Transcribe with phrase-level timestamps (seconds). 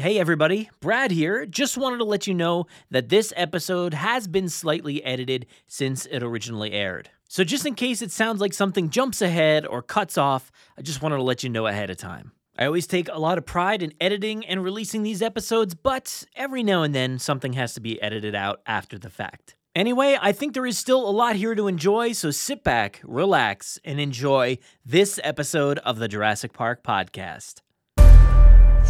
[0.00, 1.44] Hey everybody, Brad here.
[1.44, 6.22] Just wanted to let you know that this episode has been slightly edited since it
[6.22, 7.10] originally aired.
[7.26, 11.02] So, just in case it sounds like something jumps ahead or cuts off, I just
[11.02, 12.30] wanted to let you know ahead of time.
[12.56, 16.62] I always take a lot of pride in editing and releasing these episodes, but every
[16.62, 19.56] now and then something has to be edited out after the fact.
[19.74, 23.80] Anyway, I think there is still a lot here to enjoy, so sit back, relax,
[23.84, 27.62] and enjoy this episode of the Jurassic Park podcast.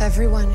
[0.00, 0.54] Everyone,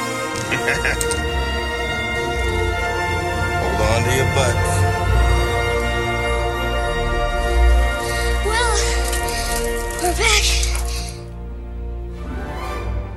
[0.51, 0.59] Hold
[3.81, 4.71] on to your butts.
[8.45, 8.75] Well,
[10.03, 10.43] we're back.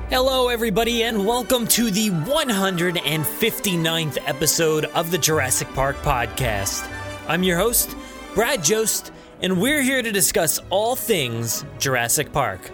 [0.09, 6.89] Hello, everybody, and welcome to the 159th episode of the Jurassic Park podcast.
[7.27, 7.93] I'm your host,
[8.33, 9.11] Brad Jost,
[9.41, 12.71] and we're here to discuss all things Jurassic Park.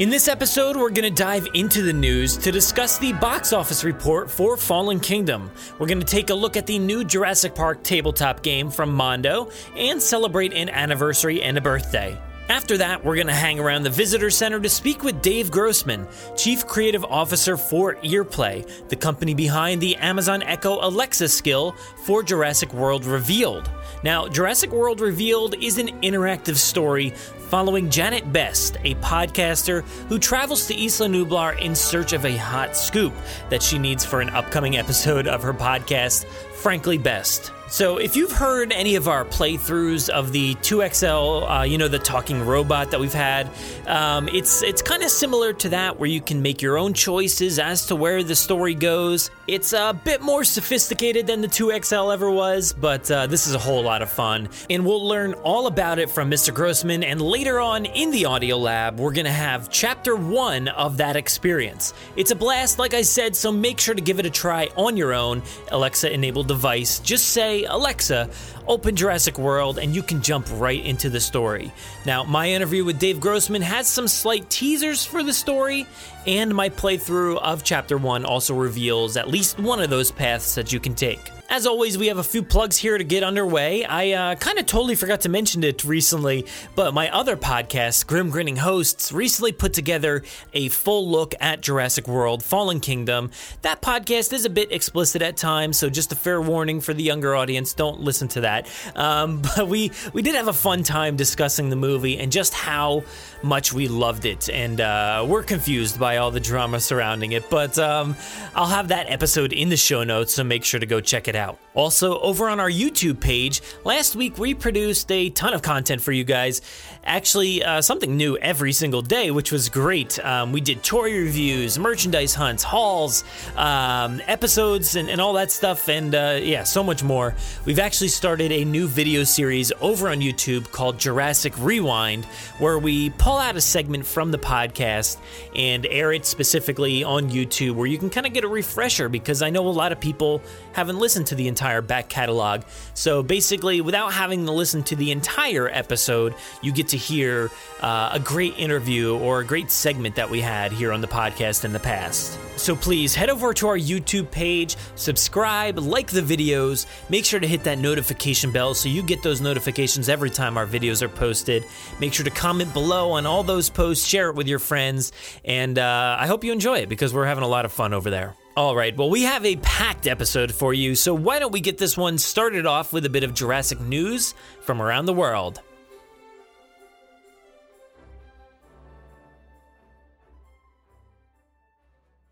[0.00, 3.84] In this episode, we're going to dive into the news to discuss the box office
[3.84, 5.52] report for Fallen Kingdom.
[5.78, 9.50] We're going to take a look at the new Jurassic Park tabletop game from Mondo
[9.76, 12.20] and celebrate an anniversary and a birthday.
[12.48, 16.06] After that, we're going to hang around the Visitor Center to speak with Dave Grossman,
[16.36, 21.72] Chief Creative Officer for Earplay, the company behind the Amazon Echo Alexa skill
[22.04, 23.70] for Jurassic World Revealed.
[24.02, 27.10] Now, Jurassic World Revealed is an interactive story
[27.48, 32.76] following Janet Best, a podcaster who travels to Isla Nublar in search of a hot
[32.76, 33.14] scoop
[33.48, 36.26] that she needs for an upcoming episode of her podcast,
[36.64, 37.52] Frankly Best.
[37.66, 41.98] So, if you've heard any of our playthroughs of the 2XL, uh, you know, the
[41.98, 43.50] talking robot that we've had,
[43.86, 47.58] um, it's it's kind of similar to that, where you can make your own choices
[47.58, 49.30] as to where the story goes.
[49.48, 53.58] It's a bit more sophisticated than the 2XL ever was, but uh, this is a
[53.58, 56.54] whole lot of fun, and we'll learn all about it from Mr.
[56.54, 57.02] Grossman.
[57.02, 61.94] And later on in the audio lab, we're gonna have chapter one of that experience.
[62.14, 64.96] It's a blast, like I said, so make sure to give it a try on
[64.96, 65.42] your own
[65.72, 67.00] Alexa-enabled device.
[67.00, 68.30] Just say Alexa,
[68.68, 71.72] open Jurassic World, and you can jump right into the story.
[72.06, 75.84] Now, my interview with Dave Grossman has some slight teasers for the story,
[76.28, 80.72] and my playthrough of Chapter 1 also reveals at least one of those paths that
[80.72, 81.20] you can take.
[81.54, 83.84] As always, we have a few plugs here to get underway.
[83.84, 88.30] I uh, kind of totally forgot to mention it recently, but my other podcast, Grim
[88.30, 93.30] Grinning Hosts, recently put together a full look at Jurassic World Fallen Kingdom.
[93.62, 97.04] That podcast is a bit explicit at times, so just a fair warning for the
[97.04, 98.68] younger audience don't listen to that.
[98.96, 103.04] Um, but we, we did have a fun time discussing the movie and just how
[103.44, 107.48] much we loved it, and uh, we're confused by all the drama surrounding it.
[107.50, 108.16] But um,
[108.54, 111.36] I'll have that episode in the show notes, so make sure to go check it
[111.36, 111.58] out.
[111.74, 116.12] Also, over on our YouTube page, last week we produced a ton of content for
[116.12, 116.62] you guys.
[117.04, 120.24] Actually, uh, something new every single day, which was great.
[120.24, 123.24] Um, we did toy reviews, merchandise hunts, hauls,
[123.56, 127.34] um, episodes, and, and, all that stuff, and uh, yeah, so much more.
[127.64, 132.24] We've actually started a new video series over on YouTube called Jurassic Rewind,
[132.58, 135.16] where we pull out a segment from the podcast
[135.56, 139.42] and air it specifically on YouTube, where you can kind of get a refresher because
[139.42, 140.40] I know a lot of people
[140.72, 142.62] haven't listened to the entire back catalog.
[142.94, 147.50] So basically, without having to listen to the entire episode, you get to hear
[147.80, 151.64] uh, a great interview or a great segment that we had here on the podcast
[151.64, 152.38] in the past.
[152.56, 157.46] So please head over to our YouTube page, subscribe, like the videos, make sure to
[157.46, 161.64] hit that notification bell so you get those notifications every time our videos are posted.
[162.00, 165.12] Make sure to comment below on all those posts, share it with your friends,
[165.44, 168.08] and uh, I hope you enjoy it because we're having a lot of fun over
[168.08, 168.34] there.
[168.56, 171.76] All right, well, we have a packed episode for you, so why don't we get
[171.76, 175.60] this one started off with a bit of Jurassic news from around the world?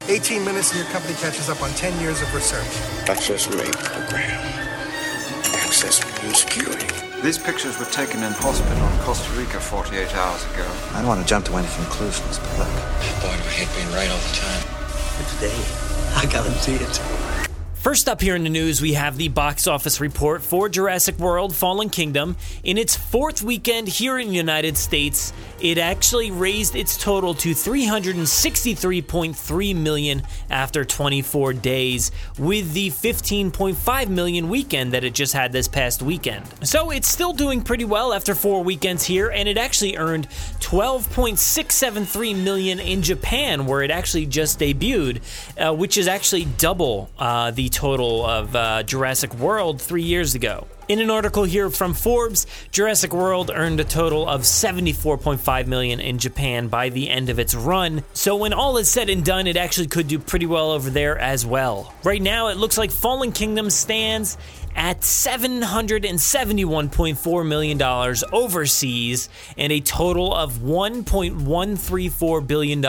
[0.08, 2.66] 18 minutes and your company catches up on 10 years of research.
[3.08, 4.40] Access main program.
[5.62, 6.88] Access new security.
[7.22, 10.66] These pictures were taken in hospital in Costa Rica 48 hours ago.
[10.93, 12.69] I don't want to jump to any conclusions, but look.
[13.22, 14.62] Boy, do I hate being right all the time.
[15.19, 15.54] But today,
[16.19, 17.31] I guarantee it.
[17.82, 21.52] First up here in the news, we have the box office report for Jurassic World
[21.52, 22.37] Fallen Kingdom.
[22.62, 27.50] In its fourth weekend here in the United States, it actually raised its total to
[27.50, 35.67] 363.3 million after 24 days, with the 15.5 million weekend that it just had this
[35.67, 36.44] past weekend.
[36.62, 40.29] So it's still doing pretty well after four weekends here, and it actually earned
[40.61, 45.20] 12.673 million in Japan, where it actually just debuted,
[45.58, 50.66] uh, which is actually double uh, the total of uh, Jurassic World three years ago.
[50.88, 56.19] In an article here from Forbes, Jurassic World earned a total of 74.5 million in
[56.19, 58.02] Japan by the end of its run.
[58.12, 61.16] So when all is said and done, it actually could do pretty well over there
[61.19, 61.94] as well.
[62.04, 64.36] Right now, it looks like Fallen Kingdom stands
[64.74, 67.82] at $771.4 million
[68.32, 72.82] overseas and a total of $1.134 billion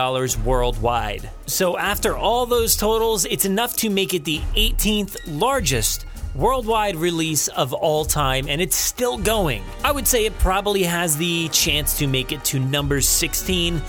[0.45, 1.29] worldwide.
[1.45, 7.47] So, after all those totals, it's enough to make it the 18th largest worldwide release
[7.49, 9.63] of all time, and it's still going.
[9.83, 13.81] I would say it probably has the chance to make it to number 16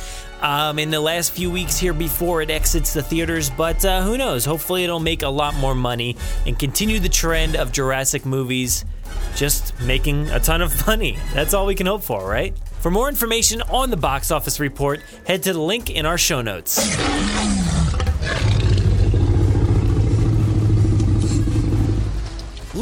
[0.45, 4.19] um, in the last few weeks here before it exits the theaters, but uh, who
[4.19, 4.45] knows?
[4.45, 8.85] Hopefully, it'll make a lot more money and continue the trend of Jurassic movies
[9.35, 11.19] just making a ton of money.
[11.33, 12.57] That's all we can hope for, right?
[12.81, 16.43] For more information on the box office report, head to the link in our show
[16.43, 16.79] notes.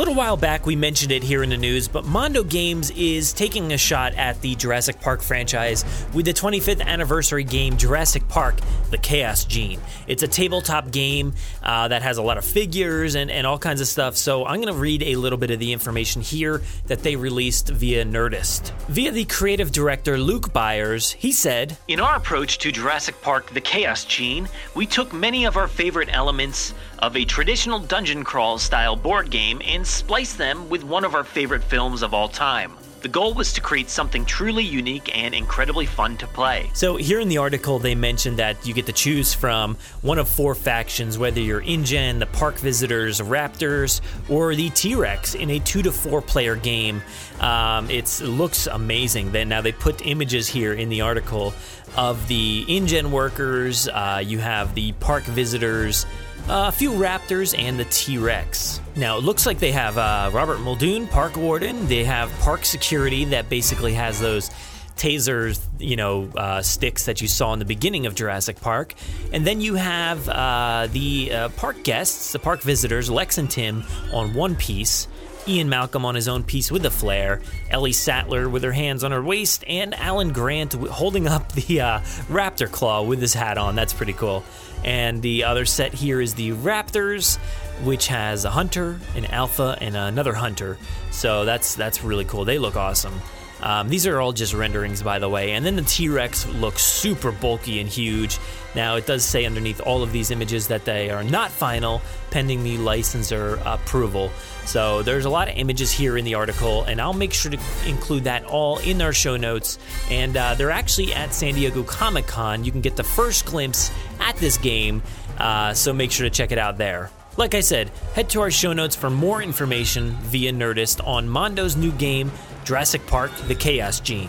[0.02, 3.72] Little while back, we mentioned it here in the news, but Mondo Games is taking
[3.72, 8.58] a shot at the Jurassic Park franchise with the 25th anniversary game Jurassic Park
[8.90, 9.80] The Chaos Gene.
[10.08, 13.80] It's a tabletop game uh, that has a lot of figures and, and all kinds
[13.80, 17.04] of stuff, so I'm going to read a little bit of the information here that
[17.04, 18.72] they released via Nerdist.
[18.88, 23.60] Via the creative director Luke Byers, he said In our approach to Jurassic Park The
[23.60, 28.96] Chaos Gene, we took many of our favorite elements of a traditional dungeon crawl style
[28.96, 32.72] board game and splice them with one of our favorite films of all time.
[33.02, 36.70] The goal was to create something truly unique and incredibly fun to play.
[36.72, 40.28] So, here in the article, they mentioned that you get to choose from one of
[40.28, 45.58] four factions, whether you're InGen, the park visitors, Raptors, or the T Rex in a
[45.58, 47.02] two to four player game.
[47.40, 49.32] Um, it looks amazing.
[49.32, 51.54] Then now they put images here in the article
[51.96, 56.06] of the InGen workers, uh, you have the park visitors
[56.48, 58.80] a few raptors, and the T Rex.
[58.96, 61.86] Now, it looks like they have uh, Robert Muldoon, Park Warden.
[61.86, 64.50] They have Park Security that basically has those
[64.96, 68.94] tasers, you know, uh, sticks that you saw in the beginning of Jurassic Park.
[69.32, 73.84] And then you have uh, the uh, park guests, the park visitors, Lex and Tim
[74.12, 75.08] on one piece.
[75.48, 79.10] Ian Malcolm on his own piece with a flare, Ellie Sattler with her hands on
[79.10, 81.98] her waist, and Alan Grant holding up the uh,
[82.28, 83.74] raptor claw with his hat on.
[83.74, 84.44] That's pretty cool.
[84.84, 87.38] And the other set here is the Raptors,
[87.84, 90.78] which has a hunter, an alpha, and another hunter.
[91.10, 92.44] So that's that's really cool.
[92.44, 93.20] They look awesome.
[93.62, 95.52] Um, these are all just renderings, by the way.
[95.52, 98.38] And then the T Rex looks super bulky and huge.
[98.74, 102.64] Now, it does say underneath all of these images that they are not final, pending
[102.64, 104.32] the licensor approval.
[104.64, 107.58] So there's a lot of images here in the article, and I'll make sure to
[107.86, 109.78] include that all in our show notes.
[110.10, 112.64] And uh, they're actually at San Diego Comic Con.
[112.64, 115.02] You can get the first glimpse at this game,
[115.38, 117.10] uh, so make sure to check it out there.
[117.36, 121.76] Like I said, head to our show notes for more information via Nerdist on Mondo's
[121.76, 122.30] new game,
[122.64, 124.28] Jurassic Park The Chaos Gene.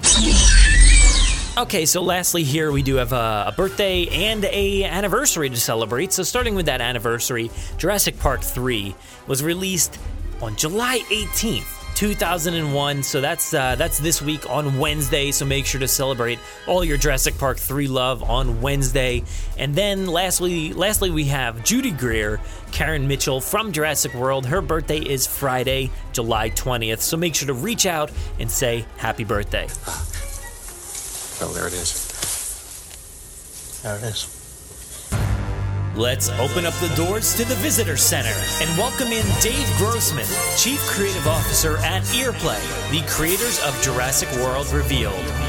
[1.56, 6.12] Okay, so lastly here we do have a, a, birthday and a anniversary to celebrate.
[6.12, 8.96] So starting with that anniversary, Jurassic Park 3
[9.28, 10.00] was released
[10.42, 11.83] on July 18th.
[11.96, 13.04] 2001.
[13.04, 15.32] So that's uh, that's this week on Wednesday.
[15.32, 19.24] So make sure to celebrate all your Jurassic Park 3 love on Wednesday.
[19.58, 22.40] And then lastly, lastly we have Judy Greer,
[22.72, 24.46] Karen Mitchell from Jurassic World.
[24.46, 27.00] Her birthday is Friday, July 20th.
[27.00, 29.68] So make sure to reach out and say happy birthday.
[31.42, 32.10] Oh, there it is.
[33.84, 34.43] There it is.
[35.96, 40.26] Let's open up the doors to the Visitor Center and welcome in Dave Grossman,
[40.58, 42.60] Chief Creative Officer at Earplay,
[42.90, 45.43] the creators of Jurassic World Revealed.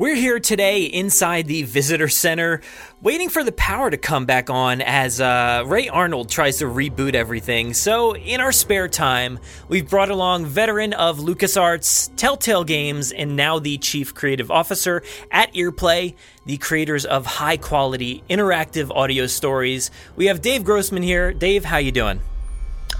[0.00, 2.60] We're here today inside the visitor center,
[3.02, 7.14] waiting for the power to come back on as uh, Ray Arnold tries to reboot
[7.14, 7.74] everything.
[7.74, 13.58] So, in our spare time, we've brought along veteran of LucasArts, Telltale Games, and now
[13.58, 15.02] the chief creative officer
[15.32, 16.14] at Earplay,
[16.46, 19.90] the creators of high quality interactive audio stories.
[20.14, 21.32] We have Dave Grossman here.
[21.32, 22.20] Dave, how you doing?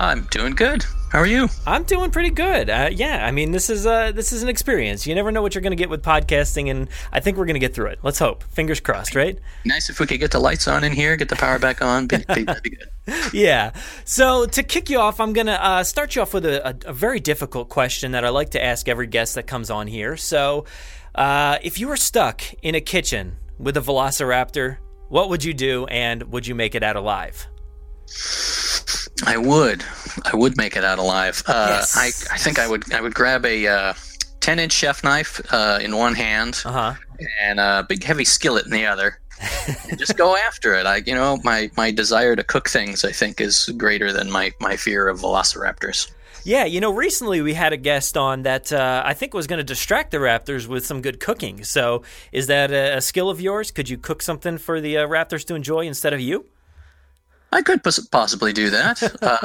[0.00, 0.85] I'm doing good.
[1.11, 1.49] How are you?
[1.67, 2.69] I'm doing pretty good.
[2.69, 5.07] Uh, yeah, I mean, this is uh, this is an experience.
[5.07, 7.55] You never know what you're going to get with podcasting, and I think we're going
[7.55, 8.00] to get through it.
[8.03, 8.45] Let's hope.
[8.45, 9.38] Fingers crossed, right?
[9.65, 12.09] Nice if we could get the lights on in here, get the power back on.
[12.09, 12.88] Be, be, that'd be good.
[13.33, 13.73] yeah.
[14.05, 16.91] So to kick you off, I'm going to uh, start you off with a, a,
[16.91, 20.19] a, very difficult question that I like to ask every guest that comes on here.
[20.19, 20.67] So,
[21.15, 24.77] uh, if you were stuck in a kitchen with a velociraptor,
[25.09, 27.47] what would you do, and would you make it out alive?
[29.27, 29.85] I would.
[30.25, 31.43] I would make it out alive.
[31.47, 31.97] Uh, yes.
[31.97, 32.93] I, I think I would.
[32.93, 33.95] I would grab a uh,
[34.41, 36.95] ten inch chef knife uh, in one hand uh-huh.
[37.43, 39.19] and a big heavy skillet in the other,
[39.89, 40.87] and just go after it.
[40.87, 44.53] I, you know, my my desire to cook things, I think, is greater than my
[44.61, 46.11] my fear of velociraptors.
[46.45, 49.59] Yeah, you know, recently we had a guest on that uh, I think was going
[49.59, 51.65] to distract the Raptors with some good cooking.
[51.65, 53.71] So, is that a, a skill of yours?
[53.71, 56.47] Could you cook something for the uh, Raptors to enjoy instead of you?
[57.50, 59.02] I could possibly do that.
[59.23, 59.38] um,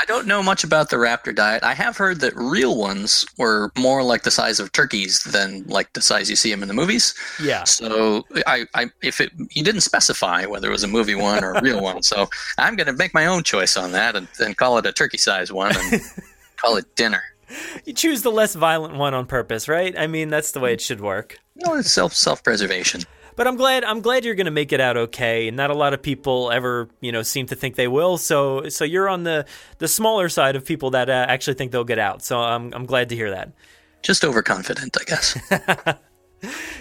[0.00, 1.62] I don't know much about the raptor diet.
[1.62, 5.92] I have heard that real ones were more like the size of turkeys than like
[5.92, 7.14] the size you see them in the movies.
[7.42, 7.64] Yeah.
[7.64, 11.52] So I, I if it, you didn't specify whether it was a movie one or
[11.52, 14.56] a real one, so I'm going to make my own choice on that and, and
[14.56, 16.00] call it a turkey size one and
[16.56, 17.22] call it dinner.
[17.84, 19.98] You choose the less violent one on purpose, right?
[19.98, 21.40] I mean, that's the way it should work.
[21.56, 23.02] No, it's self self preservation
[23.40, 25.48] but I'm glad I'm glad you're going to make it out okay.
[25.48, 28.18] And not a lot of people ever, you know, seem to think they will.
[28.18, 29.46] So so you're on the
[29.78, 32.22] the smaller side of people that uh, actually think they'll get out.
[32.22, 33.52] So I'm I'm glad to hear that.
[34.02, 35.94] Just overconfident, I guess.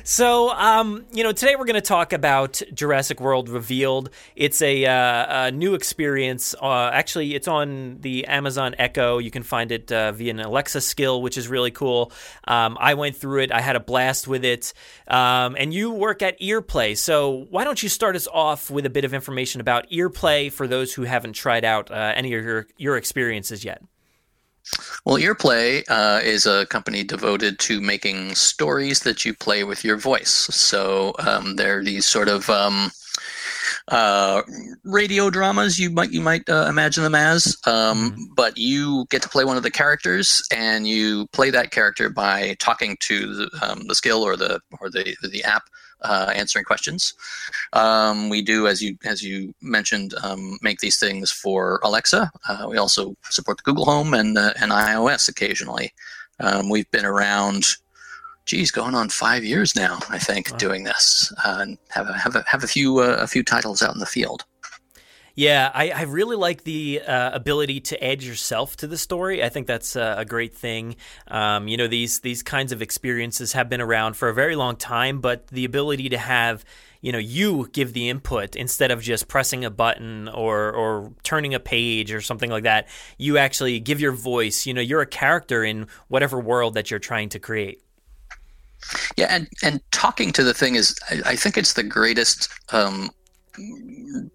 [0.04, 4.10] So, um, you know, today we're going to talk about Jurassic World Revealed.
[4.36, 6.56] It's a, uh, a new experience.
[6.62, 9.18] Uh, actually, it's on the Amazon Echo.
[9.18, 12.12] You can find it uh, via an Alexa skill, which is really cool.
[12.48, 14.74] Um, I went through it, I had a blast with it.
[15.08, 16.98] Um, and you work at Earplay.
[16.98, 20.68] So, why don't you start us off with a bit of information about Earplay for
[20.68, 23.82] those who haven't tried out uh, any of your, your experiences yet?
[25.06, 29.98] Well, Earplay uh, is a company devoted to making stories that you play with your
[29.98, 30.30] voice.
[30.30, 32.92] So um, they're these sort of um,
[33.88, 34.42] uh,
[34.84, 38.22] radio dramas you might you might uh, imagine them as, um, mm-hmm.
[38.36, 42.56] but you get to play one of the characters, and you play that character by
[42.60, 45.64] talking to the, um, the skill or the or the the app
[46.02, 47.14] uh, answering questions.
[47.74, 52.32] Um, we do, as you as you mentioned, um, make these things for Alexa.
[52.48, 55.94] Uh, we also support the Google Home and uh, and iOS occasionally.
[56.40, 57.66] Um, we've been around,
[58.46, 60.58] geez, going on five years now, I think, wow.
[60.58, 63.82] doing this, uh, and have a, have a, have a few uh, a few titles
[63.82, 64.46] out in the field.
[65.40, 69.42] Yeah, I, I really like the uh, ability to add yourself to the story.
[69.42, 70.98] I think that's uh, a great thing.
[71.30, 74.76] Um, you know, these these kinds of experiences have been around for a very long
[74.76, 76.66] time, but the ability to have
[77.00, 81.54] you know you give the input instead of just pressing a button or or turning
[81.54, 85.08] a page or something like that you actually give your voice you know you're a
[85.08, 87.82] character in whatever world that you're trying to create
[89.16, 93.12] yeah and and talking to the thing is i, I think it's the greatest um,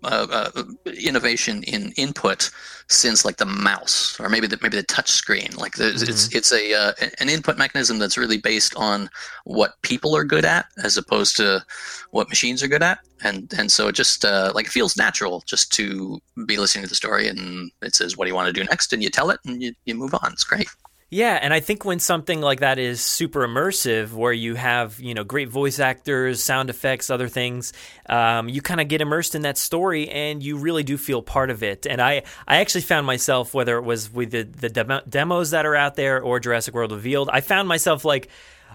[0.03, 0.63] uh, uh,
[0.99, 2.51] innovation in input
[2.89, 5.49] since like the mouse or maybe the maybe the touch screen.
[5.57, 6.11] Like mm-hmm.
[6.11, 9.09] it's it's a uh, an input mechanism that's really based on
[9.45, 11.65] what people are good at as opposed to
[12.11, 12.99] what machines are good at.
[13.23, 16.89] And and so it just uh, like it feels natural just to be listening to
[16.89, 18.93] the story and it says what do you want to do next?
[18.93, 20.33] And you tell it and you, you move on.
[20.33, 20.69] It's great
[21.15, 25.15] yeah, and I think when something like that is super immersive, where you have you
[25.15, 27.73] know great voice actors, sound effects, other things,
[28.09, 31.51] um, you kind of get immersed in that story, and you really do feel part
[31.51, 31.87] of it.
[31.87, 35.67] And I, I actually found myself, whether it was with the the demo- demos that
[35.67, 38.29] are out there or Jurassic World Revealed, I found myself like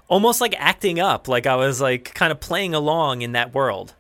[0.08, 3.94] almost like acting up, like I was like kind of playing along in that world.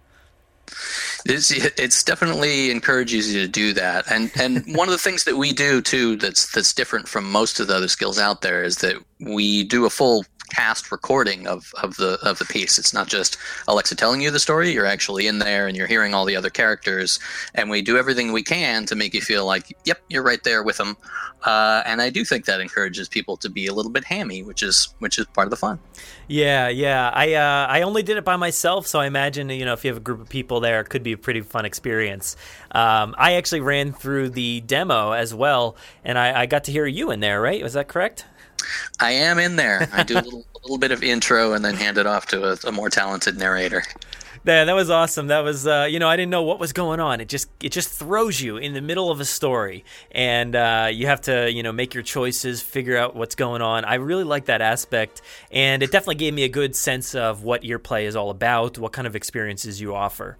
[1.25, 5.38] It's, it's definitely encourages you to do that, and and one of the things that
[5.38, 8.77] we do too that's that's different from most of the other skills out there is
[8.77, 12.77] that we do a full cast recording of, of the of the piece.
[12.77, 13.37] It's not just
[13.67, 14.71] Alexa telling you the story.
[14.71, 17.19] You're actually in there and you're hearing all the other characters,
[17.55, 20.63] and we do everything we can to make you feel like, yep, you're right there
[20.63, 20.97] with them.
[21.43, 24.61] Uh, and I do think that encourages people to be a little bit hammy, which
[24.61, 25.79] is which is part of the fun.
[26.27, 27.09] Yeah, yeah.
[27.13, 29.89] I uh, I only did it by myself, so I imagine you know if you
[29.89, 32.35] have a group of people there, it could be a pretty fun experience.
[32.71, 36.85] Um, I actually ran through the demo as well, and I, I got to hear
[36.85, 37.41] you in there.
[37.41, 37.63] Right?
[37.63, 38.25] Was that correct?
[38.99, 39.89] I am in there.
[39.93, 42.57] I do a little, little bit of intro and then hand it off to a,
[42.67, 43.83] a more talented narrator.
[44.45, 45.27] Yeah, that was awesome.
[45.27, 47.19] That was, uh, you know, I didn't know what was going on.
[47.19, 51.07] It just, it just throws you in the middle of a story, and uh, you
[51.07, 53.83] have to, you know, make your choices, figure out what's going on.
[53.83, 57.63] I really like that aspect, and it definitely gave me a good sense of what
[57.63, 60.37] Earplay is all about, what kind of experiences you offer.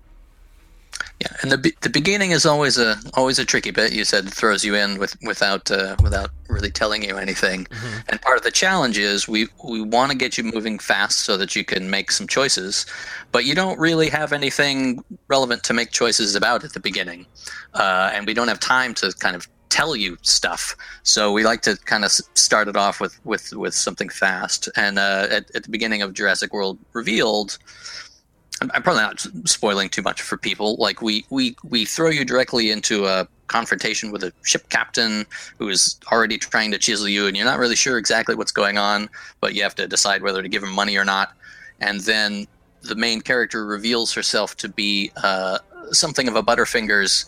[1.22, 3.92] Yeah, and the the beginning is always a always a tricky bit.
[3.92, 7.66] You said throws you in with without uh, without really telling you anything.
[7.66, 8.00] Mm-hmm.
[8.08, 11.36] And part of the challenge is we we want to get you moving fast so
[11.36, 12.86] that you can make some choices,
[13.34, 17.26] but you don't really have anything relevant to make choices about at the beginning,
[17.74, 20.76] uh, and we don't have time to kind of tell you stuff.
[21.04, 24.70] So we like to kind of start it off with with with something fast.
[24.78, 27.58] And uh, at, at the beginning of Jurassic World Revealed
[28.62, 30.76] I'm probably not spoiling too much for people.
[30.78, 35.26] Like we we we throw you directly into a confrontation with a ship captain
[35.58, 38.78] who is already trying to chisel you, and you're not really sure exactly what's going
[38.78, 41.34] on, but you have to decide whether to give him money or not.
[41.80, 42.48] And then
[42.82, 45.60] the main character reveals herself to be uh,
[45.92, 47.26] something of a Butterfingers,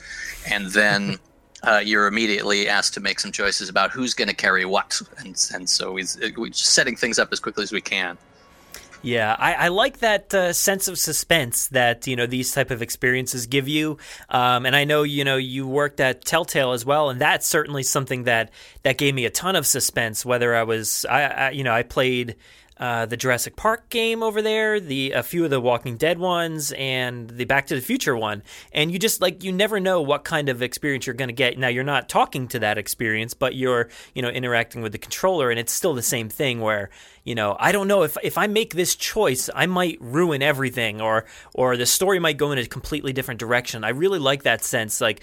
[0.49, 1.17] and then.
[1.63, 5.47] Uh, you're immediately asked to make some choices about who's going to carry what, and
[5.53, 6.03] and so we,
[6.35, 8.17] we're just setting things up as quickly as we can.
[9.03, 12.81] Yeah, I, I like that uh, sense of suspense that you know these type of
[12.81, 13.97] experiences give you.
[14.29, 17.83] Um, and I know you know you worked at Telltale as well, and that's certainly
[17.83, 18.51] something that
[18.83, 20.23] that gave me a ton of suspense.
[20.23, 22.35] Whether I was, I, I you know, I played
[22.81, 26.71] uh, the Jurassic Park game over there, the a few of the Walking Dead ones,
[26.71, 28.41] and the Back to the Future one.
[28.73, 31.59] And you just like you never know what kind of experience you're going to get.
[31.59, 35.51] Now you're not talking to that experience, but you're you know interacting with the controller,
[35.51, 36.89] and it's still the same thing where
[37.23, 41.01] you know I don't know if if I make this choice, I might ruin everything,
[41.01, 43.83] or or the story might go in a completely different direction.
[43.83, 45.21] I really like that sense, like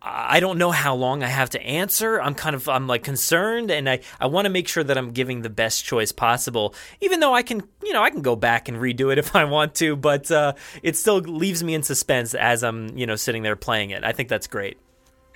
[0.00, 2.20] I don't know how long I have to answer.
[2.20, 5.10] I'm kind of I'm like concerned and I, I want to make sure that I'm
[5.10, 6.74] giving the best choice possible.
[7.00, 9.44] Even though I can you know I can go back and redo it if I
[9.44, 13.42] want to, but uh, it still leaves me in suspense as I'm you know sitting
[13.42, 14.04] there playing it.
[14.04, 14.78] I think that's great.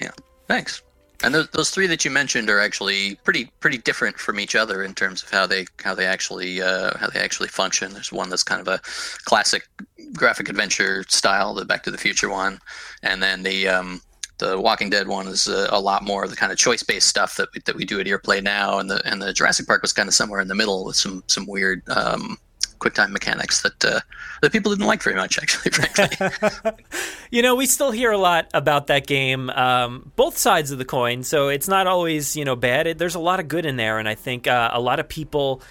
[0.01, 0.13] Yeah,
[0.47, 0.83] thanks.
[1.25, 4.83] And those, those three that you mentioned are actually pretty pretty different from each other
[4.83, 7.93] in terms of how they how they actually uh, how they actually function.
[7.93, 8.81] There's one that's kind of a
[9.25, 9.69] classic
[10.15, 12.59] graphic adventure style, the Back to the Future one,
[13.03, 14.01] and then the um,
[14.43, 17.09] the Walking Dead one is a, a, lot more of the kind of choice based
[17.09, 19.83] stuff that we, that we do at Earplay now, and the and the Jurassic Park
[19.83, 22.39] was kind of somewhere in the middle with some some weird um,
[22.79, 24.01] QuickTime mechanics that uh,
[24.41, 25.71] that people didn't like very much, actually.
[25.71, 26.75] Frankly,
[27.31, 30.85] you know, we still hear a lot about that game, um, both sides of the
[30.85, 31.23] coin.
[31.23, 32.87] So it's not always you know bad.
[32.87, 35.09] It, there's a lot of good in there, and I think uh, a lot of
[35.09, 35.63] people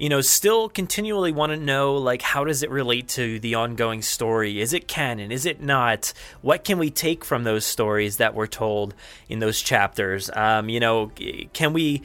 [0.00, 4.00] you know, still continually want to know like how does it relate to the ongoing
[4.00, 4.58] story?
[4.58, 5.30] Is it canon?
[5.30, 6.14] Is it not?
[6.40, 8.94] What can we take from those stories that were told
[9.28, 10.30] in those chapters?
[10.34, 11.12] Um, you know,
[11.52, 12.00] can we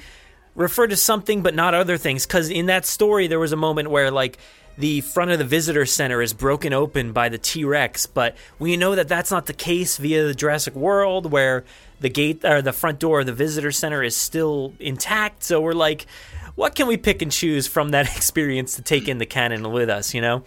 [0.55, 2.27] refer to something but not other things?
[2.27, 4.39] Because in that story, there was a moment where like
[4.77, 8.75] the front of the visitor center is broken open by the T Rex, but we
[8.75, 11.63] know that that's not the case via the Jurassic World, where
[12.01, 15.43] the gate or the front door of the visitor center is still intact.
[15.43, 16.07] So we're like,
[16.55, 19.89] what can we pick and choose from that experience to take in the canon with
[19.89, 20.13] us?
[20.13, 20.43] You know,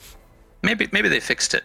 [0.63, 1.65] maybe maybe they fixed it.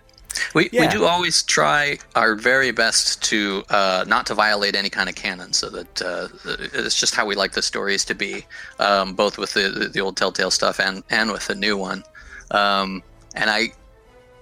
[0.56, 0.82] We, yeah.
[0.82, 5.16] we do always try our very best to uh, not to violate any kind of
[5.16, 6.28] canon, so that uh,
[6.74, 8.46] it's just how we like the stories to be,
[8.80, 12.04] um, both with the, the old Telltale stuff and and with the new one.
[12.52, 13.04] Um,
[13.36, 13.74] and I,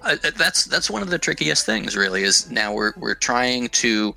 [0.01, 2.23] I, that's that's one of the trickiest things, really.
[2.23, 4.15] Is now we're we're trying to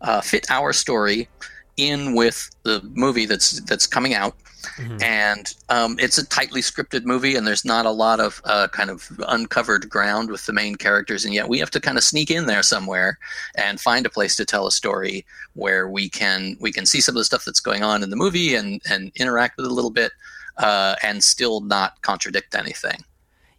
[0.00, 1.28] uh, fit our story
[1.76, 4.34] in with the movie that's that's coming out
[4.76, 5.02] Mm-hmm.
[5.02, 8.90] And um, it's a tightly scripted movie, and there's not a lot of uh, kind
[8.90, 12.30] of uncovered ground with the main characters, and yet we have to kind of sneak
[12.30, 13.18] in there somewhere
[13.56, 17.14] and find a place to tell a story where we can we can see some
[17.14, 19.74] of the stuff that's going on in the movie and and interact with it a
[19.74, 20.12] little bit,
[20.58, 22.98] uh, and still not contradict anything.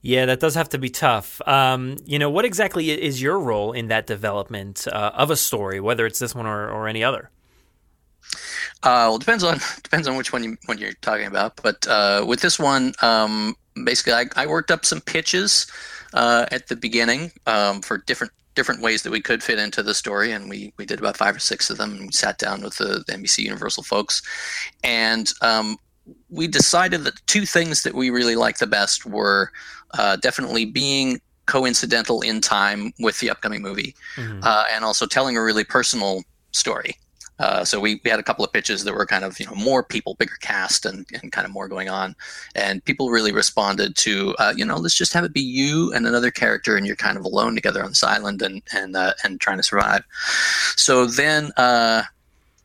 [0.02, 1.42] Yeah, that does have to be tough.
[1.48, 5.80] Um, you know, what exactly is your role in that development uh, of a story,
[5.80, 7.32] whether it's this one or, or any other?
[8.84, 11.60] Uh, well, depends on depends on which one you when you're talking about.
[11.62, 15.68] But uh, with this one, um, basically, I, I, worked up some pitches
[16.14, 19.94] uh, at the beginning um, for different different ways that we could fit into the
[19.94, 21.92] story, and we we did about five or six of them.
[21.92, 24.22] And we sat down with the, the NBC Universal folks,
[24.84, 25.78] and um,
[26.30, 29.52] we decided that two things that we really liked the best were
[29.98, 34.40] uh, definitely being coincidental in time with the upcoming movie, mm-hmm.
[34.44, 36.96] uh, and also telling a really personal story.
[37.40, 39.54] Uh, so we, we had a couple of pitches that were kind of you know
[39.56, 42.16] more people, bigger cast, and, and kind of more going on,
[42.56, 46.08] and people really responded to uh, you know let's just have it be you and
[46.08, 49.40] another character, and you're kind of alone together on this island and and uh, and
[49.40, 50.04] trying to survive.
[50.76, 52.04] So then uh,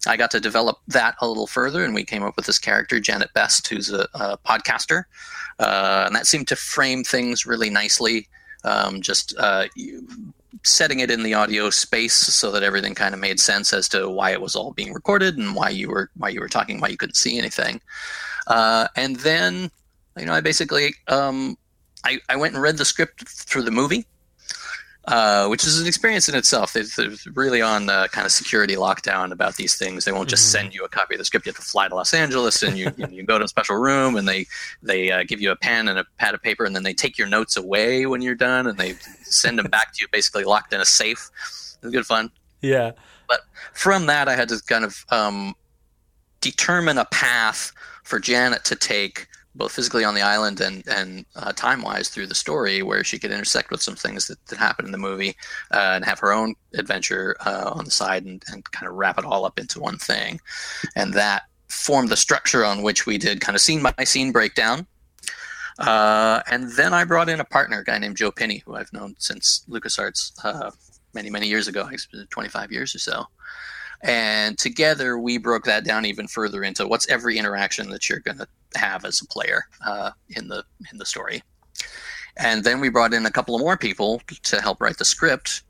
[0.07, 2.99] I got to develop that a little further, and we came up with this character
[2.99, 5.05] Janet Best, who's a, a podcaster,
[5.59, 8.29] uh, and that seemed to frame things really nicely.
[8.65, 9.67] Um, just uh,
[10.65, 14.09] setting it in the audio space so that everything kind of made sense as to
[14.09, 16.89] why it was all being recorded and why you were why you were talking, why
[16.89, 17.81] you couldn't see anything.
[18.47, 19.71] Uh, and then,
[20.19, 21.57] you know, I basically um,
[22.05, 24.07] I, I went and read the script through the movie,
[25.07, 26.73] uh, which is an experience in itself.
[26.73, 30.05] They're, they're really on uh, kind of security lockdown about these things.
[30.05, 30.65] They won't just Mm-hmm.
[30.65, 31.47] send you a copy of the script.
[31.47, 33.77] You have to fly to Los Angeles, and you you, you go to a special
[33.77, 34.47] room, and they
[34.83, 37.19] they uh, give you a pen and a pad of paper, and then they take
[37.19, 40.73] your notes away when you're done, and they send them back to you, basically locked
[40.73, 41.31] in a safe.
[41.83, 42.31] It's good fun.
[42.61, 42.93] Yeah.
[43.29, 43.41] But
[43.73, 45.55] from that, I had to kind of um,
[46.41, 47.73] determine a path
[48.05, 52.27] for Janet to take, both physically on the island and and uh, time wise through
[52.27, 55.37] the story, where she could intersect with some things that, that happen in the movie,
[55.73, 59.19] uh, and have her own adventure uh, on the side, and, and kind of wrap
[59.19, 60.41] it all up into one thing,
[60.97, 64.87] and that formed the structure on which we did kind of scene by scene breakdown.
[65.79, 68.93] Uh, and then I brought in a partner, a guy named Joe Pinney, who I've
[68.93, 70.71] known since LucasArts uh,
[71.15, 71.89] many, many years ago,
[72.31, 73.27] 25 years or so.
[74.03, 78.39] And together we broke that down even further into what's every interaction that you're going
[78.39, 81.43] to have as a player uh, in the in the story.
[82.37, 85.63] And then we brought in a couple of more people to help write the script.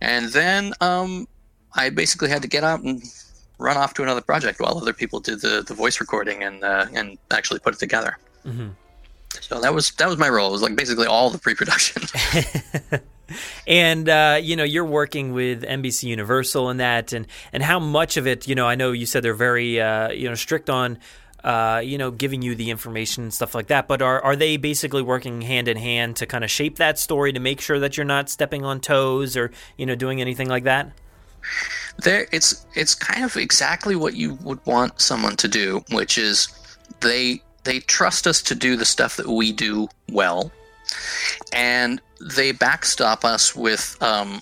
[0.00, 1.26] And then um,
[1.74, 3.02] I basically had to get out and
[3.58, 6.86] run off to another project while other people did the, the voice recording and uh,
[6.92, 8.18] and actually put it together.
[8.44, 8.72] Mhm.
[9.40, 10.48] So that was that was my role.
[10.48, 12.02] It was like basically all the pre-production.
[13.66, 18.16] and uh, you know you're working with NBC Universal and that, and and how much
[18.16, 20.98] of it, you know, I know you said they're very uh, you know strict on.
[21.44, 23.86] Uh, you know, giving you the information and stuff like that.
[23.86, 27.32] But are are they basically working hand in hand to kind of shape that story
[27.32, 30.64] to make sure that you're not stepping on toes or you know doing anything like
[30.64, 30.90] that?
[31.98, 36.48] there it's it's kind of exactly what you would want someone to do which is
[37.00, 40.50] they they trust us to do the stuff that we do well
[41.52, 44.40] and they backstop us with um,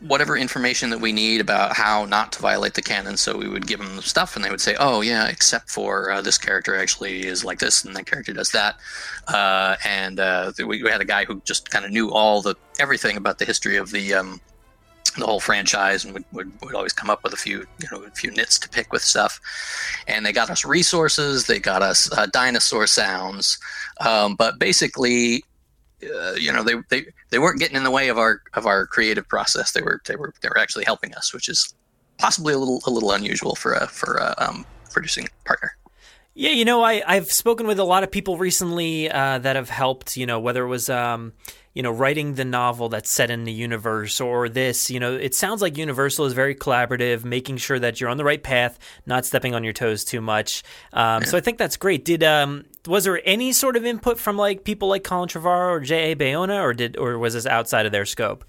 [0.00, 3.16] whatever information that we need about how not to violate the canon.
[3.16, 6.10] So we would give them the stuff and they would say oh yeah except for
[6.10, 8.76] uh, this character actually is like this and that character does that.
[9.28, 12.54] Uh, and uh, we, we had a guy who just kind of knew all the
[12.78, 14.40] everything about the history of the um,
[15.18, 18.02] the whole franchise and would, would, would always come up with a few you know
[18.02, 19.40] a few nits to pick with stuff.
[20.08, 23.58] And they got us resources they got us uh, dinosaur sounds.
[24.00, 25.44] Um, but basically
[26.04, 28.86] uh, you know they, they they weren't getting in the way of our of our
[28.86, 29.72] creative process.
[29.72, 31.74] They were they were they were actually helping us which is
[32.18, 35.76] possibly a little a little unusual for a for a um, producing partner
[36.34, 39.68] Yeah, you know, I, I've spoken with a lot of people recently uh, that have
[39.68, 41.34] helped, you know, whether it was, um,
[41.74, 45.34] you know, writing the novel that's set in the universe or this, you know, it
[45.34, 49.26] sounds like Universal is very collaborative, making sure that you're on the right path, not
[49.26, 50.62] stepping on your toes too much.
[50.94, 52.02] Um, So I think that's great.
[52.04, 55.80] Did, um, was there any sort of input from like people like Colin Trevorrow or
[55.80, 56.16] J.A.
[56.16, 58.44] Bayona or did, or was this outside of their scope?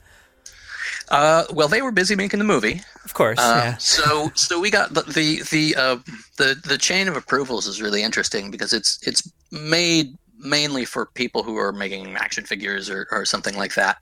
[1.13, 3.39] Uh, well they were busy making the movie Of course.
[3.39, 3.78] Uh, yeah.
[3.78, 5.97] So so we got the the the, uh,
[6.38, 11.43] the the chain of approvals is really interesting because it's it's made mainly for people
[11.43, 13.97] who are making action figures or, or something like that.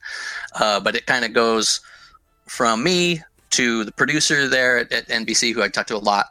[0.54, 1.80] Uh, but it kind of goes
[2.46, 3.20] from me
[3.50, 6.26] to the producer there at, at NBC who I talk to a lot.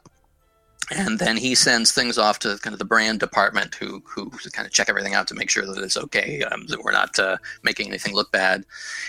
[0.91, 4.65] And then he sends things off to kind of the brand department, who who kind
[4.65, 7.37] of check everything out to make sure that it's okay, um, that we're not uh,
[7.63, 8.65] making anything look bad.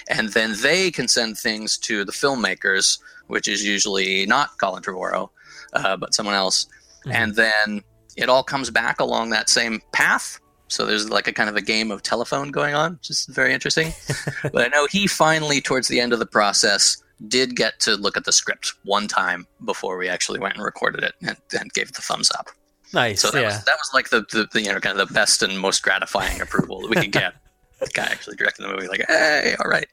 [0.09, 5.31] And then they can send things to the filmmakers, which is usually not Colin Trevorrow,
[5.73, 6.66] uh, but someone else.
[7.11, 7.83] And then
[8.16, 10.38] it all comes back along that same path.
[10.68, 13.53] So there's like a kind of a game of telephone going on, which is very
[13.53, 13.92] interesting.
[14.53, 18.16] but I know he finally, towards the end of the process, did get to look
[18.16, 21.88] at the script one time before we actually went and recorded it and, and gave
[21.88, 22.48] it the thumbs up.
[22.92, 23.20] Nice.
[23.20, 23.46] So that yeah.
[23.46, 25.82] was that was like the, the, the you know kind of the best and most
[25.82, 27.35] gratifying approval that we could get.
[27.80, 29.87] the guy actually directing the movie, like, hey, all right.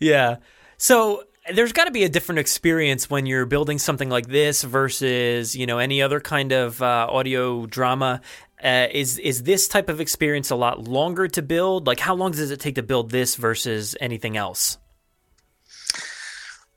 [0.00, 0.36] Yeah.
[0.78, 5.54] So there's got to be a different experience when you're building something like this versus
[5.54, 8.20] you know any other kind of uh, audio drama.
[8.62, 11.86] Uh, is is this type of experience a lot longer to build?
[11.86, 14.78] Like, how long does it take to build this versus anything else?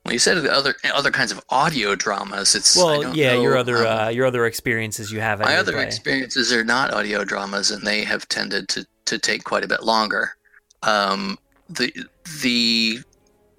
[0.08, 2.56] Well, you said other other kinds of audio dramas.
[2.56, 5.40] It's I Well, yeah, know, your other um, uh, your other experiences you have.
[5.42, 5.84] my other play.
[5.84, 9.84] experiences are not audio dramas, and they have tended to to take quite a bit
[9.84, 10.38] longer.
[10.84, 11.38] Um,
[11.70, 11.94] the
[12.42, 13.00] the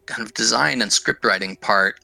[0.07, 2.01] kind of design and script writing part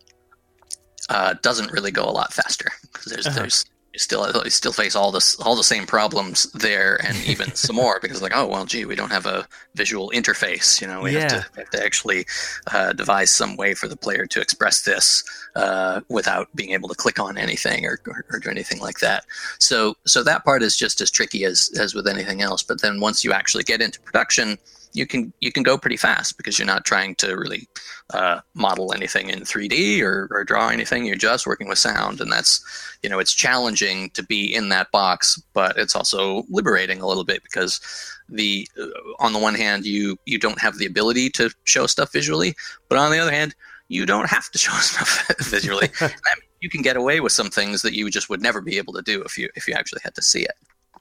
[1.08, 3.38] uh, doesn't really go a lot faster because there's Uh-huh.
[3.38, 7.54] there's you still you still face all this all the same problems there and even
[7.54, 11.00] some more because like oh well gee we don't have a visual interface you know
[11.00, 12.26] we have to we have to actually
[12.72, 15.24] uh, devise some way for the player to express this
[15.56, 19.24] uh, without being able to click on anything or, or, or do anything like that.
[19.58, 22.62] So so that part is just as tricky as as with anything else.
[22.62, 24.58] But then once you actually get into production
[24.94, 27.68] you can you can go pretty fast because you're not trying to really
[28.14, 31.04] uh, model anything in 3D or, or draw anything.
[31.04, 32.64] You're just working with sound, and that's
[33.02, 37.24] you know it's challenging to be in that box, but it's also liberating a little
[37.24, 37.80] bit because
[38.28, 38.86] the uh,
[39.18, 42.54] on the one hand you you don't have the ability to show stuff visually,
[42.88, 43.54] but on the other hand
[43.88, 45.90] you don't have to show stuff visually.
[46.60, 49.02] you can get away with some things that you just would never be able to
[49.02, 50.54] do if you if you actually had to see it.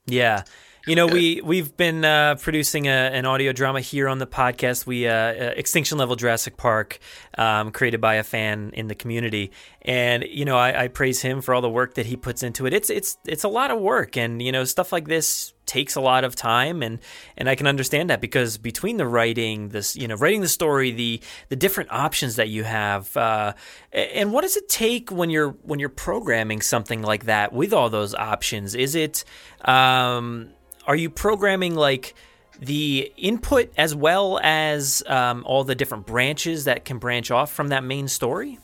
[0.07, 0.43] Yeah.
[0.85, 4.85] You know, we we've been uh, producing a, an audio drama here on the podcast.
[4.85, 6.99] We uh, uh, Extinction Level Jurassic Park,
[7.37, 11.39] um, created by a fan in the community, and you know, I, I, praise him
[11.39, 12.73] for all the work that he puts into it.
[12.73, 16.01] It's it's it's a lot of work, and you know, stuff like this takes a
[16.01, 16.99] lot of time, and
[17.37, 20.91] and I can understand that because between the writing, this you know, writing the story,
[20.91, 23.53] the the different options that you have, uh,
[23.93, 27.89] and what does it take when you're when you're programming something like that with all
[27.89, 28.75] those options?
[28.75, 29.23] Is it
[29.63, 30.49] um,
[30.87, 32.15] are you programming like
[32.59, 37.69] the input as well as um, all the different branches that can branch off from
[37.69, 38.59] that main story?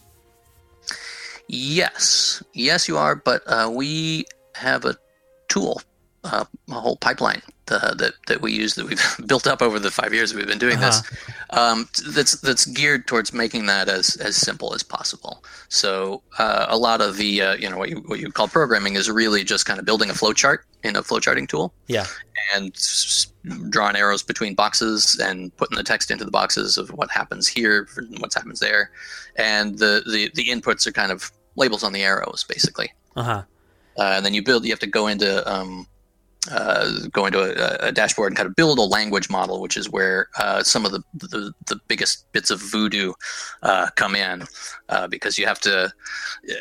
[1.47, 3.15] Yes, yes, you are.
[3.15, 4.95] But uh, we have a
[5.47, 5.81] tool,
[6.23, 9.91] uh, a whole pipeline uh, that that we use that we've built up over the
[9.91, 11.01] five years that we've been doing uh-huh.
[11.01, 11.27] this.
[11.51, 15.43] Um, that's that's geared towards making that as as simple as possible.
[15.69, 18.95] So uh, a lot of the uh, you know what you what you call programming
[18.95, 21.73] is really just kind of building a flowchart in a flowcharting tool.
[21.87, 22.05] Yeah.
[22.55, 22.73] And
[23.69, 27.87] drawing arrows between boxes and putting the text into the boxes of what happens here,
[27.97, 28.91] and what happens there,
[29.35, 32.91] and the the the inputs are kind of labels on the arrows basically.
[33.15, 33.43] Uh-huh.
[33.97, 34.63] Uh, and then you build.
[34.63, 35.85] You have to go into um,
[36.49, 39.89] uh, go into a, a, dashboard and kind of build a language model, which is
[39.89, 43.11] where uh, some of the, the, the biggest bits of voodoo
[43.63, 44.43] uh, come in,
[44.87, 46.53] uh, because you have to uh,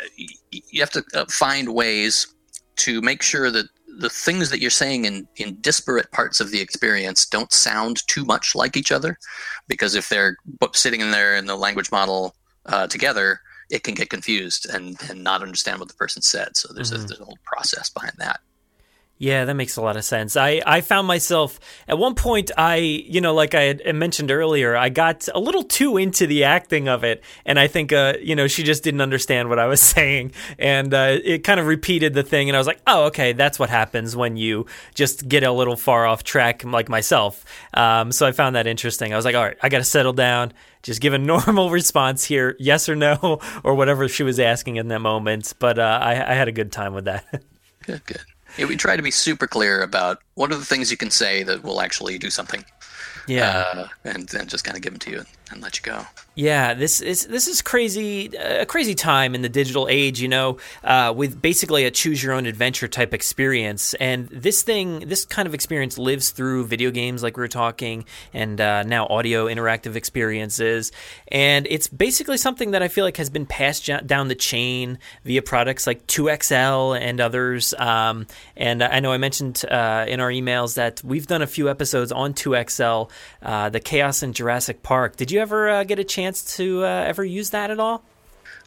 [0.51, 2.35] you have to uh, find ways
[2.77, 3.67] to make sure that
[3.99, 8.25] the things that you're saying in, in disparate parts of the experience don't sound too
[8.25, 9.17] much like each other,
[9.69, 10.37] because if they're
[10.73, 12.35] sitting in there in the language model
[12.89, 16.57] together, it can get confused and, and not understand what the person said.
[16.57, 17.05] So there's, mm-hmm.
[17.05, 18.41] a, there's a whole process behind that.
[19.21, 20.37] Yeah, that makes a lot of sense.
[20.37, 24.77] I, I found myself at one point, I, you know, like I had mentioned earlier,
[24.77, 27.25] I got a little too into the acting of it.
[27.45, 30.33] And I think, uh, you know, she just didn't understand what I was saying.
[30.57, 32.49] And uh, it kind of repeated the thing.
[32.49, 35.77] And I was like, oh, okay, that's what happens when you just get a little
[35.77, 37.45] far off track, like myself.
[37.75, 39.13] Um, so I found that interesting.
[39.13, 40.53] I was like, all right, I got to settle down,
[40.85, 44.87] just give a normal response here, yes or no, or whatever she was asking in
[44.89, 45.55] that moment.
[45.59, 47.25] But uh, I, I had a good time with that.
[47.85, 48.21] good, good.
[48.59, 51.43] Yeah, we try to be super clear about what are the things you can say
[51.45, 52.65] that will actually do something.
[53.27, 56.07] Yeah, uh, and then just kind of give them to you and let you go.
[56.39, 60.59] Yeah, this is this is crazy a crazy time in the digital age, you know,
[60.85, 63.95] uh, with basically a choose your own adventure type experience.
[63.95, 68.05] And this thing, this kind of experience lives through video games, like we were talking,
[68.33, 70.93] and uh, now audio interactive experiences.
[71.27, 75.43] And it's basically something that I feel like has been passed down the chain via
[75.43, 77.75] products like 2XL and others.
[77.75, 81.69] Um, and I know I mentioned uh, in our emails that we've done a few
[81.69, 83.11] episodes on 2XL,
[83.43, 85.17] uh, the Chaos in Jurassic Park.
[85.17, 86.28] Did you ever uh, get a chance?
[86.29, 88.03] Chance to uh, ever use that at all?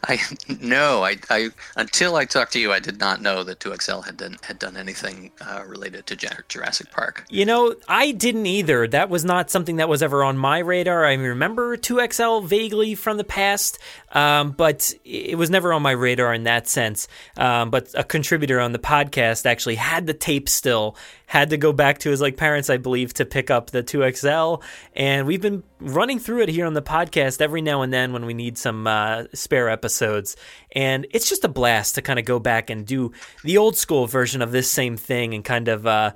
[0.04, 0.20] I
[0.62, 4.18] no, I, I until I talked to you, I did not know that 2XL had
[4.18, 6.16] done had done anything uh, related to
[6.48, 7.26] Jurassic Park.
[7.30, 8.88] You know, I didn't either.
[8.88, 11.06] That was not something that was ever on my radar.
[11.06, 13.78] I remember 2XL vaguely from the past,
[14.12, 17.08] um, but it was never on my radar in that sense.
[17.38, 20.96] Um, but a contributor on the podcast actually had the tape still,
[21.32, 24.62] had to go back to his like parents, I believe, to pick up the 2XL,
[24.98, 28.26] and we've been running through it here on the podcast every now and then when
[28.26, 30.36] we need some uh, spare episodes.
[30.74, 33.14] And it's just a blast to kind of go back and do
[33.46, 36.12] the old school version of this same thing and kind of, uh,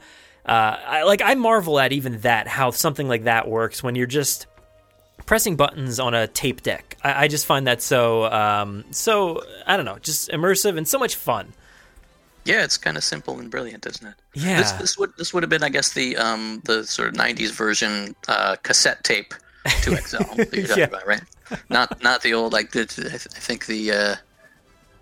[0.45, 0.51] uh,
[0.85, 4.47] I, like, I marvel at even that, how something like that works when you're just
[5.25, 6.97] pressing buttons on a tape deck.
[7.05, 10.99] I, I just find that so, um, so, I don't know, just immersive and so
[10.99, 11.53] much fun.
[12.45, 14.13] Yeah, it's kind of simple and brilliant, isn't it?
[14.35, 14.61] Yeah.
[14.61, 17.51] This, this would this would have been, I guess, the um the sort of '90s
[17.51, 19.33] version uh, cassette tape
[19.81, 20.85] to XL that you're talking yeah.
[20.85, 21.23] about, right?
[21.69, 24.15] Not not the old like the, I think the uh,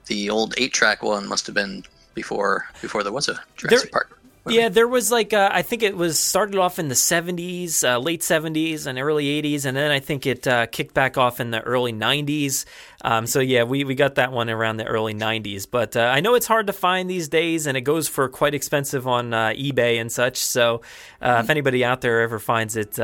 [0.06, 4.01] the old eight track one must have been before before there was a Jurassic there,
[4.01, 4.19] Park.
[4.49, 7.97] Yeah, there was like uh, I think it was started off in the '70s, uh,
[7.97, 11.51] late '70s and early '80s, and then I think it uh, kicked back off in
[11.51, 12.65] the early '90s.
[13.06, 16.19] Um, so yeah, we, we got that one around the early '90s, but uh, I
[16.19, 19.49] know it's hard to find these days, and it goes for quite expensive on uh,
[19.49, 20.36] eBay and such.
[20.36, 20.82] So
[21.21, 22.97] uh, if anybody out there ever finds it,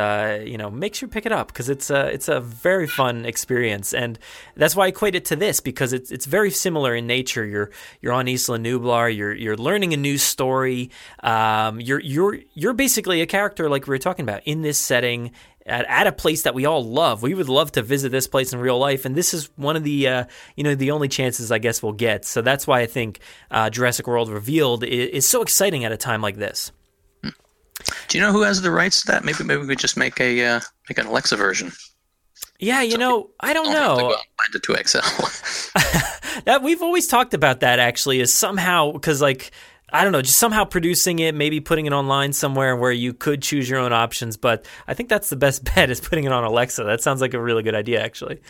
[0.46, 3.26] you know, make sure you pick it up because it's a it's a very fun
[3.26, 4.20] experience, and
[4.58, 7.46] that's why I equate it to this because it's it's very similar in nature.
[7.46, 7.72] You're
[8.02, 10.92] you're on Isla Nublar, you're you're learning a new story.
[11.24, 11.29] Um,
[11.80, 15.32] you're you're you're basically a character like we were talking about in this setting.
[15.66, 17.22] at, at a place that we all love.
[17.22, 19.84] We would love to visit this place in real life, and this is one of
[19.84, 20.24] the uh,
[20.56, 22.26] you know the only chances I guess we'll get.
[22.26, 23.20] So that's why I think
[23.52, 26.72] uh, Jurassic World Revealed is, is so exciting at a time like this.
[28.08, 29.24] Do you know who has the rights to that?
[29.24, 31.72] Maybe maybe we could just make a uh, make an Alexa version.
[32.60, 34.16] Yeah, you know, I don't know.
[34.38, 35.00] Find a two XL.
[36.46, 39.52] that we've always talked about that actually is somehow because like
[39.92, 43.42] I don't know, just somehow producing it, maybe putting it online somewhere where you could
[43.42, 44.38] choose your own options.
[44.38, 46.84] But I think that's the best bet is putting it on Alexa.
[46.84, 48.42] That sounds like a really good idea actually.